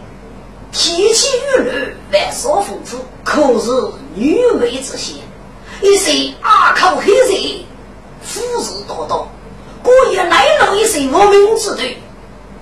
[0.73, 3.71] 提起玉女万少丰富，可是
[4.15, 5.17] 愚昧之嫌。
[5.81, 7.65] 一些阿口黑人，
[8.23, 9.25] 虎视眈眈，
[9.83, 11.81] 故意来了一些无名之徒，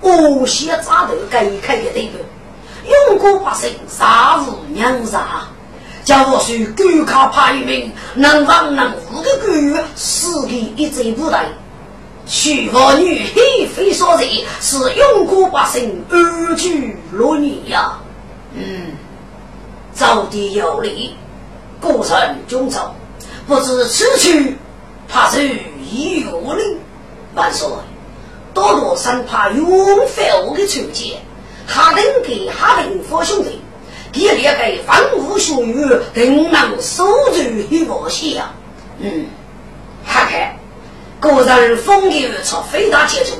[0.01, 5.47] 无锡扎头该开的队伍，勇过百姓，杀无娘杀，
[6.03, 11.45] 叫我说狗卡排名，能防能护的狗，死给一贼不带。
[12.25, 14.25] 娶妇女黑非所在，
[14.59, 17.99] 是用过百姓，安居乐业呀。
[18.55, 18.93] 嗯，
[19.93, 21.15] 早地有理，
[21.83, 22.17] 过程
[22.47, 22.95] 中走。
[23.45, 24.55] 不知此去，
[25.09, 25.45] 怕是
[25.91, 26.79] 已有灵。
[27.35, 27.67] 万岁，
[28.53, 29.67] 多多生怕永
[30.07, 31.17] 犯我的错节，
[31.67, 33.59] 哈登给哈登佛兄弟，
[34.11, 37.03] 给列给万物学语，定能守
[37.33, 38.43] 住一个线。
[38.99, 39.25] 嗯，
[40.07, 40.55] 看看
[41.19, 43.37] 个人风流出非大杰出，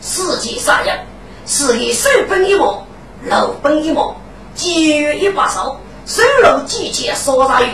[0.00, 1.00] 世界杀人，
[1.44, 2.86] 是以手本一毛，
[3.22, 4.16] 肉本一毛，
[4.54, 7.70] 节约一把手，收入季节所在于，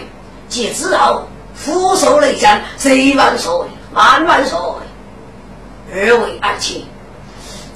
[0.49, 1.23] 即之后。
[1.53, 3.53] 俯首雷将，谁万岁？
[3.93, 4.59] 万万岁！
[5.93, 6.87] 二位爱卿，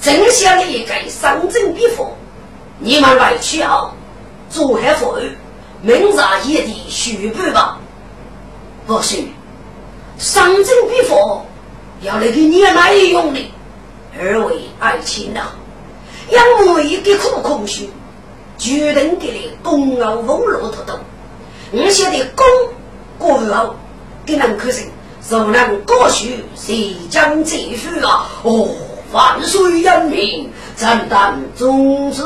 [0.01, 2.03] 正想一个上阵笔法，
[2.79, 3.91] 你们来取后，
[4.49, 5.15] 做何服
[5.83, 7.77] 明日夜的续办吧。
[8.87, 9.31] 不许
[10.17, 11.15] 上阵笔法
[12.01, 13.51] 要那个年来用的。
[14.17, 15.41] 二位爱卿呐，
[16.31, 17.91] 因为一个苦空虚，
[18.65, 20.97] 决定给你公傲风落土豆，
[21.69, 22.43] 你晓得功。
[23.19, 23.75] 过后，
[24.25, 24.87] 给人可信，
[25.29, 28.25] 若能过许，谁将继续啊？
[28.41, 28.69] 哦，
[29.11, 32.23] 万岁英明，咱当宗旨。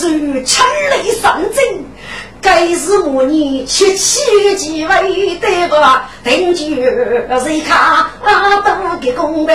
[0.00, 0.64] 是千
[1.04, 1.62] 里上阵，
[2.40, 6.08] 该是我你七七几位对吧？
[6.24, 6.64] 等就
[7.38, 8.06] 谁看
[8.64, 9.52] 都给公的，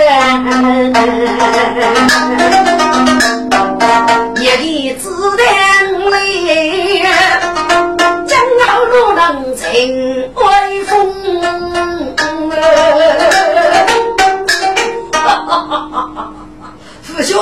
[4.40, 5.46] 一个子弹
[6.12, 7.02] 里，
[8.28, 8.38] 将
[8.68, 10.94] 要如能成威风。
[15.12, 15.74] 哈哈哈
[16.14, 16.32] 哈
[17.02, 17.34] 父兄。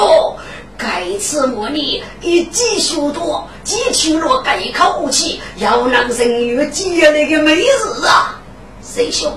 [0.83, 8.41] 该次母女一计修多，几听落该口武器，要能生育接那个美日啊！
[8.83, 9.31] 师兄，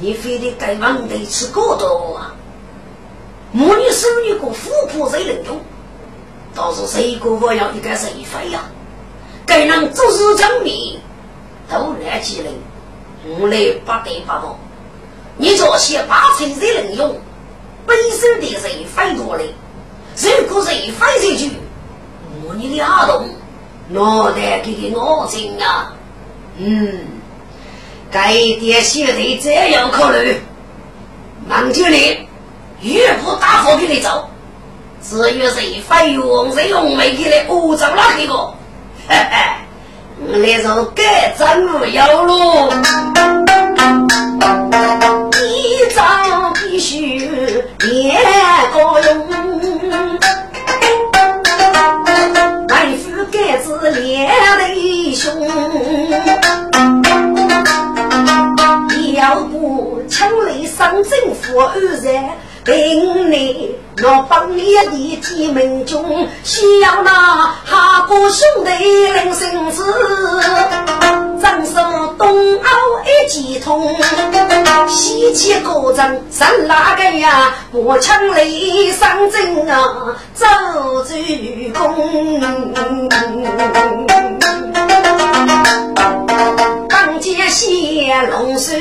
[0.00, 2.34] 你非得该往得吃过多啊？
[3.52, 5.60] 母女生一个富婆谁能用？
[6.54, 8.62] 倒是谁个我要一个谁飞呀？
[9.44, 10.98] 该能做事讲理，
[11.70, 12.58] 都来机灵，
[13.38, 14.58] 我来不得不忙。
[15.36, 17.20] 你这些八岁谁能用？
[17.86, 19.54] 本身的人飞多嘞。
[20.16, 21.50] 如果是一翻下去，
[22.44, 23.28] 我你的阿东
[23.88, 25.92] 脑袋给给我惊啊！
[26.58, 27.00] 嗯，
[28.10, 30.40] 该点现在这样考虑，
[31.48, 32.26] 忙就你
[32.82, 34.28] 岳父大火给你走，
[35.02, 38.34] 至于谁费用谁用没给你欧走那几个，
[39.08, 39.36] 嘿嘿，
[40.26, 42.70] 你就该真无有喽。
[62.92, 67.10] 定你若帮你的提门中，需要那
[67.64, 68.70] 哈哥兄弟
[69.12, 69.82] 领绳子，
[71.40, 71.72] 张手
[72.18, 72.60] 东欧
[73.06, 73.96] 一记通，
[74.88, 77.54] 西起高阵上哪个呀？
[77.70, 80.46] 我枪里上阵啊，走
[81.04, 81.14] 主
[81.72, 82.40] 公，
[86.90, 88.72] 当街写龙书。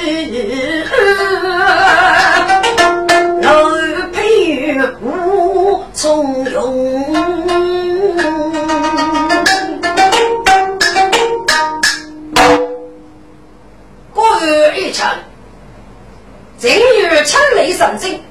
[16.61, 18.21] 正月枪雷上阵，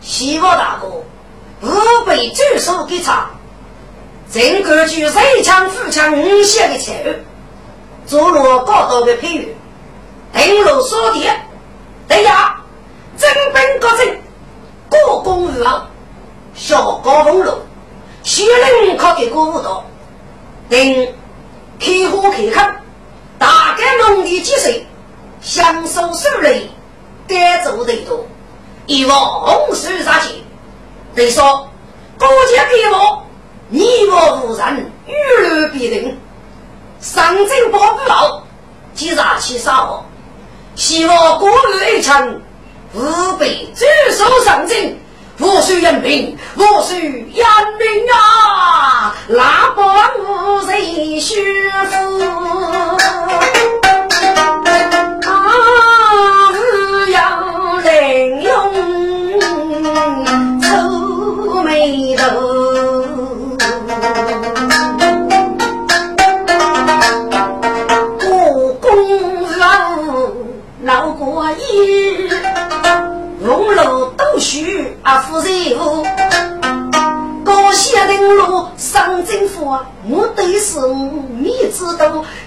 [0.00, 0.88] 西王大哥
[1.62, 3.30] 五被据守给查，
[4.28, 7.12] 整个举三枪副枪五线的前后，
[8.06, 9.56] 坐落高道的配玉，
[10.32, 11.30] 登陆锁定，
[12.08, 12.60] 对呀，
[13.16, 14.18] 征兵各阵。
[14.88, 15.82] 过公于后，
[16.56, 17.52] 小高峰路，
[18.24, 19.84] 徐人靠给过五道，
[20.68, 21.08] 等
[21.78, 22.74] 开花开垦，
[23.38, 24.84] 大概农地积水，
[25.40, 26.68] 享受收累，
[27.26, 28.26] 该做得多，
[28.86, 30.42] 以往水杀去。
[31.14, 31.68] 得说
[32.18, 33.24] 国家给我，
[33.68, 35.12] 你我无人，雨
[35.42, 36.18] 露必定，
[37.00, 38.42] 上阵保不牢，
[38.94, 40.04] 即杀去杀我，
[40.74, 42.40] 希望国日一成。
[42.96, 44.96] 吾辈举手上阵，
[45.40, 48.16] 我需人民，我需人民啊！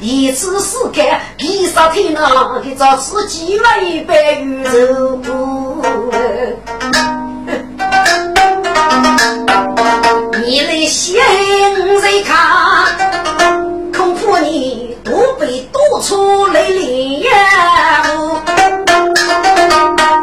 [0.10, 5.20] 一次世界第三天啊，给找自己来白玉肉。
[10.46, 11.22] 你来先
[11.74, 12.88] 人看，
[13.94, 17.26] 恐怕你都被多出来了。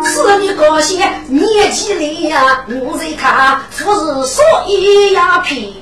[0.02, 5.76] 是你高些年纪里呀，我在看，不是说一呀皮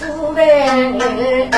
[0.00, 1.50] 肤呗。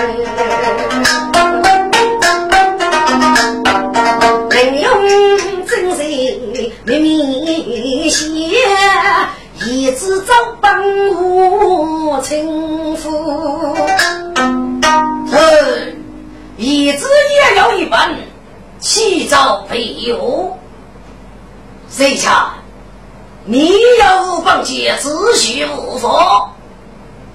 [25.44, 26.48] 自序无佛？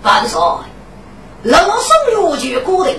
[0.02, 0.62] 反说
[1.44, 2.96] 老宋有句古人：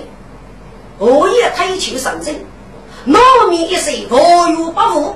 [0.99, 2.33] 我也推求上阵，
[3.03, 4.15] 农民一生无
[4.53, 5.15] 有不富。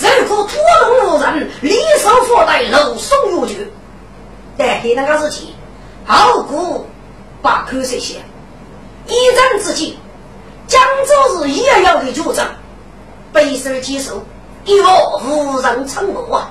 [0.00, 3.70] 如果土龙无人，李守佛带老宋有句，
[4.56, 5.48] 但黑那个事情，
[6.06, 6.86] 后果
[7.42, 8.14] 把口水写。
[9.06, 9.98] 一战之际，
[10.66, 12.46] 江州是也要的主张，
[13.30, 14.22] 备受接受。
[14.64, 16.50] 一我无人称我啊！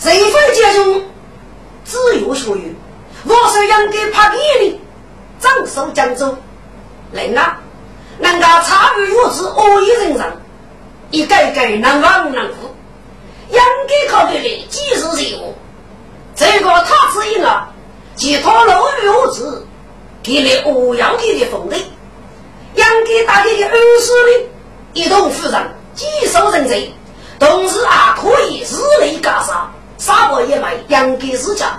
[0.00, 1.02] 谁非家中
[1.88, 2.76] 自由学语，
[3.24, 4.78] 我是应该派给你
[5.40, 6.36] 镇守江州。
[7.12, 7.58] 人啊，
[8.18, 10.30] 能够参与我之恶意人生，
[11.10, 12.74] 一个个能亡能富，
[13.48, 15.54] 应该考虑的既是任务。
[16.36, 17.70] 这个他指引啊，
[18.14, 18.72] 其他路
[19.02, 19.42] 与我之，
[20.22, 21.78] 给了欧阳给的封地，
[22.74, 24.48] 应该大家的二十里
[24.92, 25.58] 一同负责，
[25.94, 26.92] 既守人贼。
[27.38, 31.78] 同时还可以日内干杀，杀破野蛮，养给自家，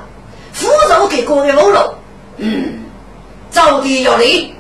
[0.54, 1.94] 扶助给各位俘虏。
[2.38, 2.84] 嗯，
[3.50, 4.54] 早地有利，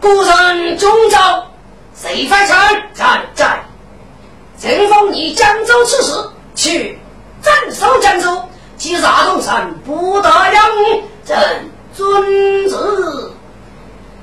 [0.00, 1.44] 古人中招，
[1.94, 2.56] 谁犯臣
[2.94, 3.62] 在在？
[4.60, 6.12] 陈封你江州刺史，
[6.54, 6.98] 去
[7.42, 8.42] 镇守江州，
[8.76, 10.60] 击杀东山，不得了。
[11.24, 11.36] 朕
[11.94, 12.76] 遵旨。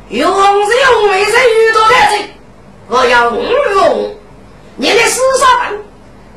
[0.10, 2.30] 用是用，为是遇到的人，
[2.88, 4.16] 我要五用
[4.76, 5.80] 你的死杀本。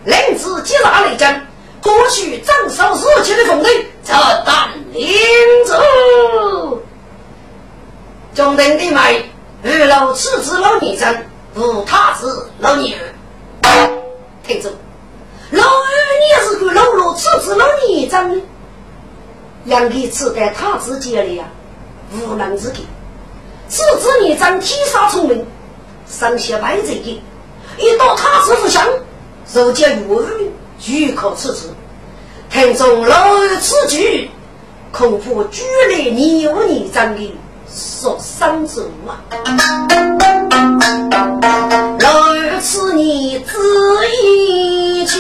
[0.05, 1.47] 令自击杀雷震，
[1.87, 3.69] 夺取张少日前的封地，
[4.03, 4.13] 这
[4.45, 5.09] 胆领
[5.65, 6.83] 主。
[8.35, 9.31] 中等的妹，
[9.63, 11.25] 二老次子老女真，
[11.55, 12.99] 无他子老女儿。
[14.43, 14.69] 听着，
[15.53, 15.87] 老二
[16.21, 18.43] 你是个老老次子老女真，
[19.65, 21.45] 两个次在他子家里呀，
[22.13, 22.81] 无能之给。
[23.69, 25.47] 次子女真天生聪明，
[26.09, 27.23] 生些白贼的，
[27.79, 28.85] 一到他子府上，
[29.47, 30.21] 受教于我，
[30.79, 31.75] 举口次子。
[32.51, 34.31] 听中老儿此举，
[34.93, 37.33] 恐怕举来你我你真的。
[37.69, 39.19] 说生子啊，
[42.01, 43.59] 老儿此你子
[44.23, 45.19] 一句，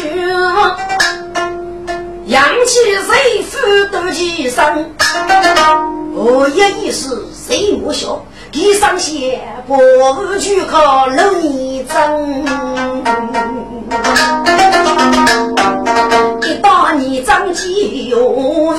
[2.27, 3.59] 扬起谁负
[3.93, 4.95] 得其身？
[6.15, 9.77] 我也意思谁莫笑，地上写不
[10.39, 12.45] 去靠老你争，
[17.47, 18.75] 你争气哟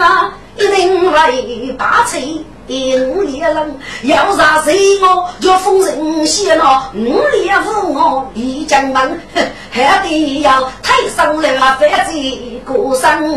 [0.00, 2.44] 啊，一定会把吹。
[2.68, 6.84] 五里人要杀谁我，要封神仙哦。
[6.94, 9.20] 五里五我李江门，
[9.72, 11.48] 还得要太上了
[11.80, 13.28] 反贼过生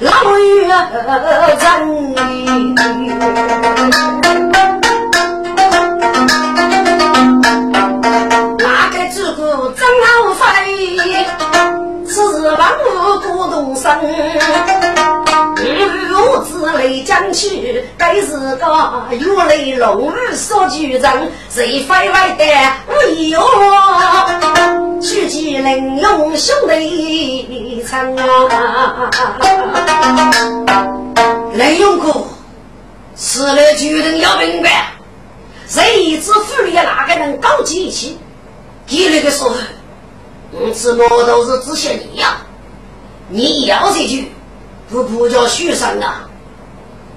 [0.00, 0.78] 老月人。
[12.78, 13.90] 此万物多动身。
[16.20, 22.44] 我自雷将去，该是个玉雷龙儿所聚人，谁非来的。
[22.88, 25.00] 为我？
[25.00, 29.08] 取其能用兄弟称啊！
[31.54, 32.12] 雷勇哥，
[33.14, 34.92] 此来决定要明白，
[35.68, 38.18] 谁知府里哪个能搞机器？
[38.86, 39.52] 给那个说，
[40.50, 42.38] 我此我都是只限你呀，
[43.28, 44.32] 你要这句。
[44.90, 46.20] 不不叫学生呐，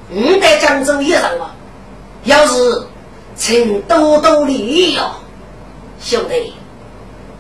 [0.10, 1.52] 你在江州一上嘛，
[2.26, 2.84] 要是
[3.34, 5.10] 请多多礼遇哟，
[6.02, 6.54] 兄弟，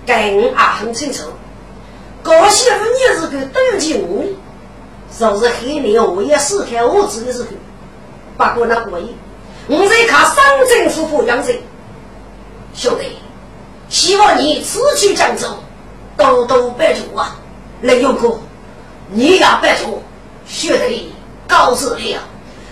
[0.05, 1.23] 跟我也很清楚。
[2.23, 4.37] 高媳妇你是个多情，
[5.19, 7.49] 就是黑年我也是看我自己是个，
[8.37, 9.13] 不过那过瘾。
[9.67, 11.53] 我在看上政夫妇养生，
[12.73, 13.17] 兄弟，
[13.89, 15.57] 希望你此去江州
[16.15, 17.35] 多多拜托啊，
[17.81, 18.39] 雷勇哥，
[19.11, 20.01] 你也拜托。
[20.47, 21.13] 学得
[21.47, 22.19] 告诉了，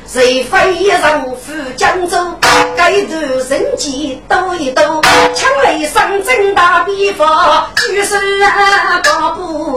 [0.05, 0.99] 谁非人
[1.35, 2.17] 赴江州，
[2.75, 3.15] 该头
[3.49, 4.81] 人迹兜一兜，
[5.33, 8.17] 枪雷上阵大比方，举手
[9.03, 9.68] 大步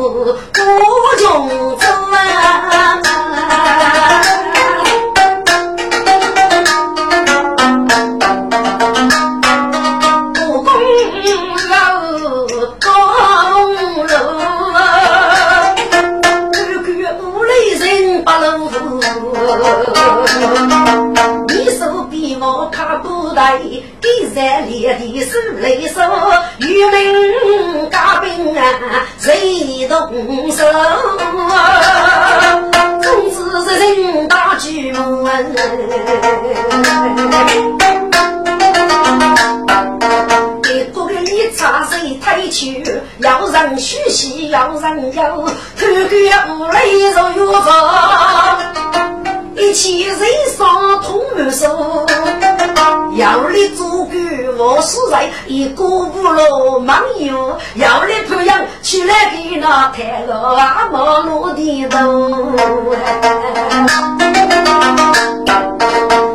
[54.92, 62.52] 我是人，一个不落忙友，要你培养起来给那太老阿毛落地头，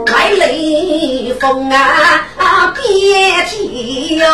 [0.08, 2.24] 来雷锋啊
[2.74, 4.26] 别提哟，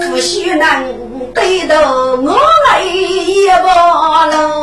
[0.00, 2.36] 夫婿能对到我
[2.68, 4.58] 来一把喽。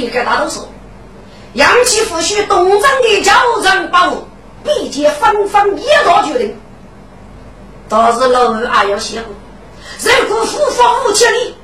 [0.00, 0.68] 你给大多数，
[1.54, 3.32] 扬起夫婿东征的交
[3.62, 4.26] 战保护，
[4.62, 6.56] 必见纷纷一道决定。
[7.88, 9.34] 但是老二还要写过，
[10.28, 11.54] 如果夫方无千里，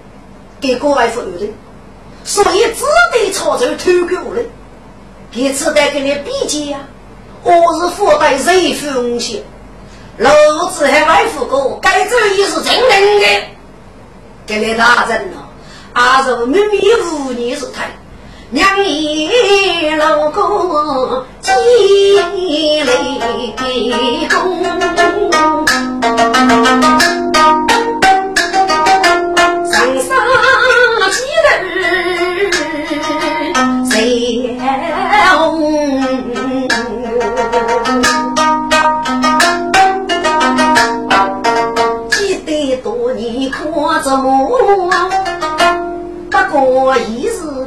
[0.61, 1.53] 给国外妇女的，
[2.25, 4.43] 所以只得操作偷给我的。
[5.33, 6.81] 给次带给你比肩呀，
[7.43, 9.43] 我是附带谁风险？
[10.19, 10.31] 老
[10.67, 13.47] 子还外父哥，该走也是真人的。
[14.47, 15.49] 给你大人了，
[15.95, 17.91] 阿是秘密无你是太，
[18.53, 19.29] 娘一
[19.95, 21.53] 老公积
[22.83, 24.61] 累功，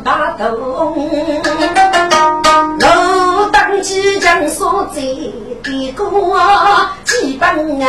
[0.03, 0.95] 头，
[2.81, 5.01] 我当即将所在
[5.63, 6.05] 的歌，
[7.05, 7.87] 基本啊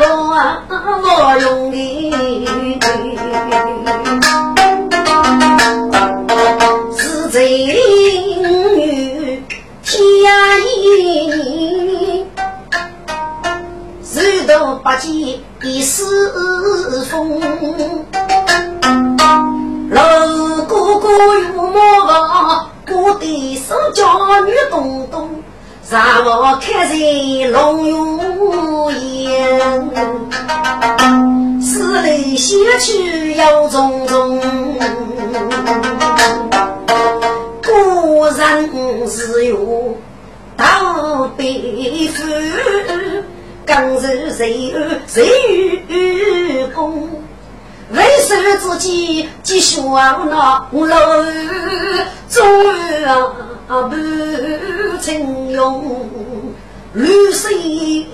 [0.00, 0.04] 我
[1.02, 1.76] 我用的，
[6.96, 7.38] 是在
[9.82, 9.90] 天
[10.66, 12.24] 意，
[14.14, 15.10] 日头不见
[15.62, 17.40] 一丝风。
[19.92, 20.02] 老
[20.66, 21.08] 哥哥
[21.54, 21.72] 有么
[22.06, 22.96] 个？
[22.96, 24.04] 我的手脚
[24.46, 25.28] 女东东，
[25.90, 26.94] 让我看在
[27.50, 29.30] 龙云眼，
[31.60, 34.40] 思来想去又重重。
[37.62, 38.70] 果然
[39.06, 39.94] 是有
[40.56, 40.80] 大
[41.36, 42.22] 悲夫，
[43.66, 44.72] 更是谁
[45.06, 45.28] 谁
[45.88, 47.08] 与共？
[47.92, 51.24] 为首自己继续那老
[52.28, 52.42] 终
[53.68, 53.96] 啊不
[55.00, 55.84] 成用，
[56.94, 58.06] 绿水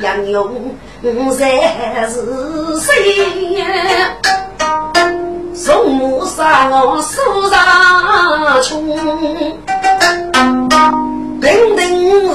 [0.00, 0.74] 杨勇
[1.30, 2.24] 才是
[2.80, 2.90] 谁？
[5.54, 8.84] 从母杀我手上穷，
[11.40, 12.28] 平定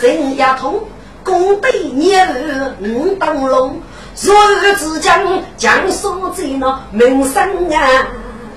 [0.00, 0.80] 人也痛，
[1.22, 3.80] 功德孽儿五当龙。
[4.20, 4.34] 若
[4.78, 7.78] 只将将所在那名声啊，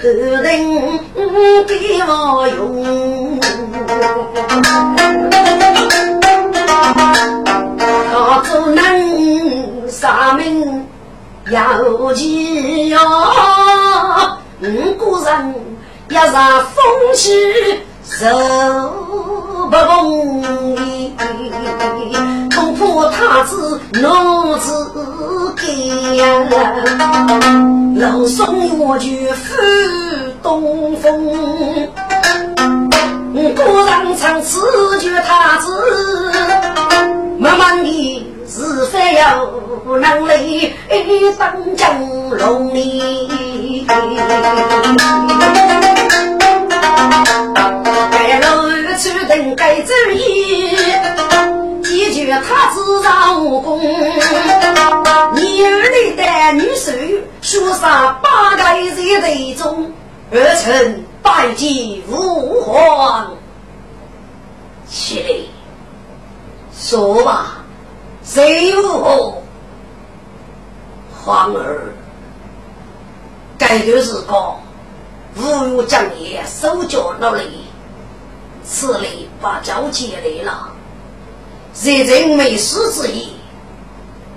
[0.01, 0.99] 何人
[1.65, 3.39] 给我用？
[8.11, 10.85] 他做能杀命
[11.49, 12.99] 要急哟，
[14.97, 15.55] 古人
[16.09, 16.83] 要让风
[17.13, 17.31] 气
[18.03, 18.27] 受
[19.69, 20.35] 不容
[22.85, 24.71] 易，恐怕他子脑子。
[27.97, 29.55] 老松我就赴
[30.43, 31.33] 东风，
[33.55, 34.59] 果然唱此
[34.99, 36.31] 句太子，
[37.39, 39.49] 慢慢的是非要
[39.85, 40.37] 能来
[41.39, 41.89] 当江
[42.29, 43.95] 龙里，该
[48.39, 51.54] 老去等该走一。
[52.29, 56.23] 他自让武功，你儿里的
[56.53, 59.91] 女婿说上八代人队中，
[60.31, 63.31] 儿臣拜见父皇。
[64.87, 65.29] 起来，
[66.77, 67.57] 说吧，
[68.23, 69.41] 谁父
[71.23, 71.93] 皇儿？
[73.57, 74.59] 该段时光，
[75.39, 77.65] 侮辱将爷手脚努力，
[78.63, 80.71] 此类把交接来了。
[81.81, 83.33] 热人没事之意，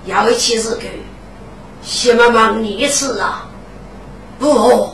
[0.07, 0.82] 要一起日个，
[1.82, 3.47] 西妈妈你吃啊？
[4.41, 4.91] 不，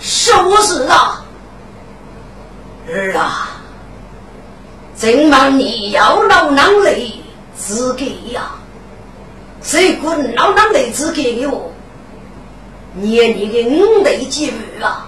[0.00, 1.24] 是我是啊，
[2.88, 3.50] 儿啊，
[4.98, 7.12] 真忙你要老囊累
[7.54, 8.52] 自己呀，
[9.62, 11.70] 谁管老囊累自己哟？
[12.94, 15.06] 念你的五代几辈啊？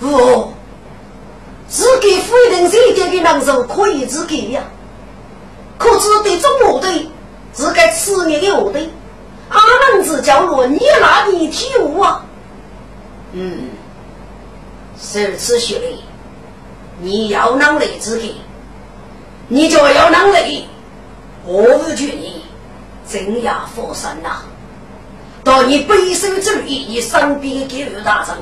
[0.00, 0.53] 不。
[2.14, 4.62] 自己非人谁家的难受可以自己呀，
[5.78, 7.08] 可只对中我对，
[7.52, 8.88] 自该吃你的我对，
[9.48, 9.60] 阿
[9.92, 12.24] 门子角落你哪里体悟啊？
[13.32, 13.70] 嗯，
[14.94, 16.04] 如此学历，
[17.00, 18.36] 你要能力自己，
[19.48, 20.68] 你就要能力，
[21.44, 22.42] 我不劝你。
[23.06, 24.38] 真要佛山呐，
[25.44, 28.34] 到你背手之意，你身边给予大臣，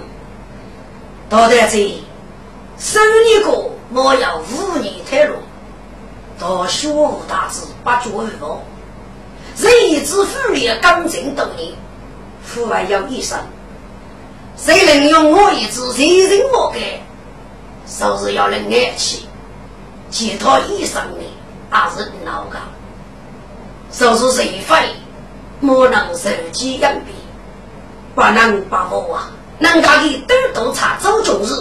[1.28, 1.94] 到在这。
[2.85, 5.37] 十年过，我要五年退路，
[6.37, 8.59] 到学无大志，八九二五，
[9.57, 11.74] 人之父力刚正多年，
[12.45, 13.39] 父还要一生。
[14.57, 17.01] 谁能用我一字人人莫改，
[17.87, 19.28] 就是要能爱气，
[20.11, 21.24] 其他一生的
[21.70, 22.62] 还是老干。
[23.93, 24.74] 说是谁非，
[25.61, 27.14] 莫能受其养病，
[28.16, 29.30] 不能把握啊！
[29.61, 31.55] 人家的都都查周中日。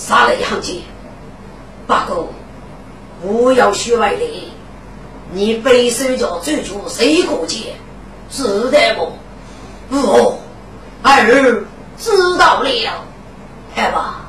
[0.00, 0.76] 杀了一行剑，
[1.86, 2.24] 八哥，
[3.20, 4.50] 不要学外力，
[5.30, 7.74] 你背手脚追逐谁过界？
[8.30, 8.78] 知道
[9.90, 9.98] 不？
[9.98, 10.38] 哦，
[11.02, 11.64] 儿
[11.98, 12.70] 知道了。
[13.76, 14.22] 好吧，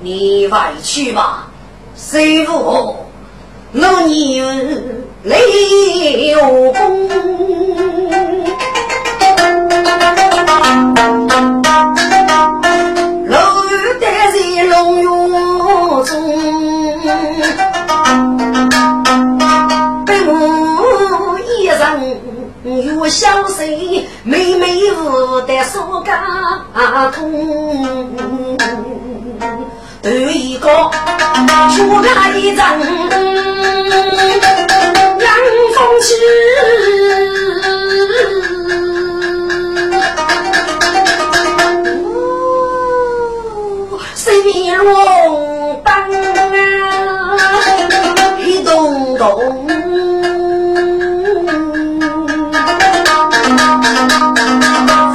[0.00, 1.48] 你外去吧。
[1.96, 2.96] 谁不？
[3.72, 7.08] 老年累有功。
[16.04, 16.14] 中，
[20.04, 21.76] 被我一人
[22.64, 26.20] 远我小谁妹妹无得说干
[27.12, 27.20] 空，
[30.02, 30.68] 对一个
[31.74, 32.78] 出来一张
[35.18, 35.28] 阳
[35.74, 36.14] 风去。
[44.84, 45.43] 龙灯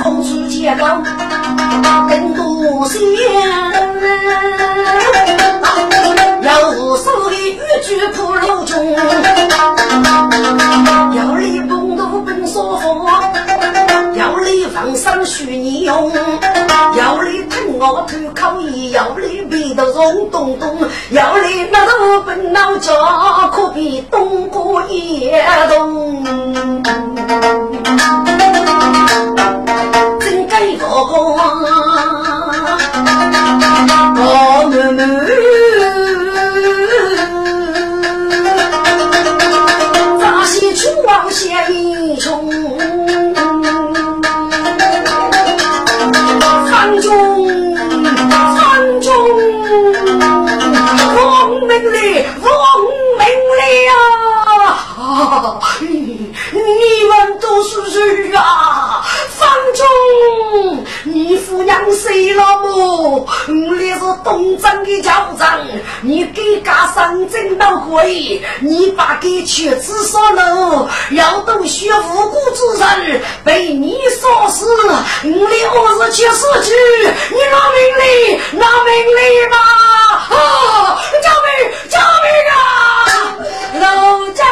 [0.03, 1.03] 风吹街道
[2.09, 2.99] 更多香，
[6.41, 8.73] 有手里玉菊铺楼中，
[11.13, 13.07] 要里蹦都奔说佛。
[14.73, 16.11] 放生许你用，
[16.95, 19.38] 要你疼我头口一要你
[19.69, 20.79] 鼻头人咚咚，
[21.11, 22.91] 要你那头笨脑脚
[23.53, 26.25] 可比东郭也东。
[30.19, 30.87] 真该个
[61.85, 63.27] 你父娘死了么？
[63.47, 65.59] 你是东张的酋长，
[66.01, 74.65] 你给家上阵闹鬼，你把给瘸子杀了，要都学无辜之人被你杀死，
[75.23, 76.73] 你何日去死去？
[77.31, 78.03] 你拿命来，
[78.53, 79.19] 拿命来
[79.49, 79.57] 吧！
[80.35, 81.01] 啊！
[81.21, 81.49] 救命！
[81.89, 82.55] 救命啊！
[83.79, 83.85] 老
[84.33, 84.45] 将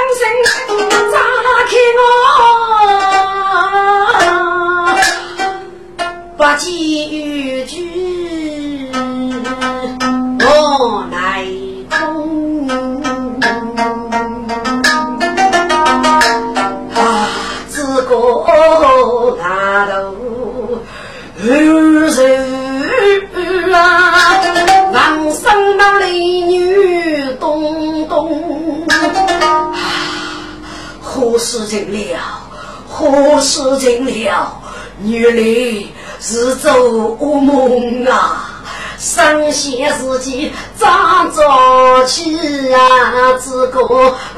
[39.58, 40.88] 伤心自己早
[41.34, 43.84] 早起啊，只个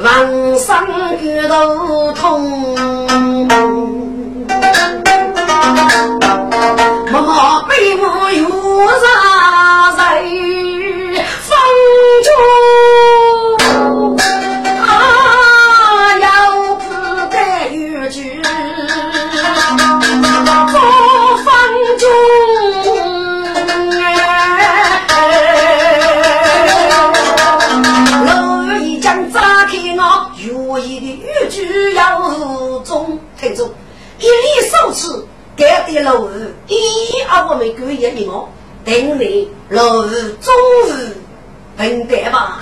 [0.01, 3.99] 王生骨头痛。
[37.90, 38.50] 二我们故意的我，
[38.86, 40.12] 等你楼宇
[40.42, 40.54] 终
[40.88, 41.14] 于
[41.76, 42.60] 分得吧。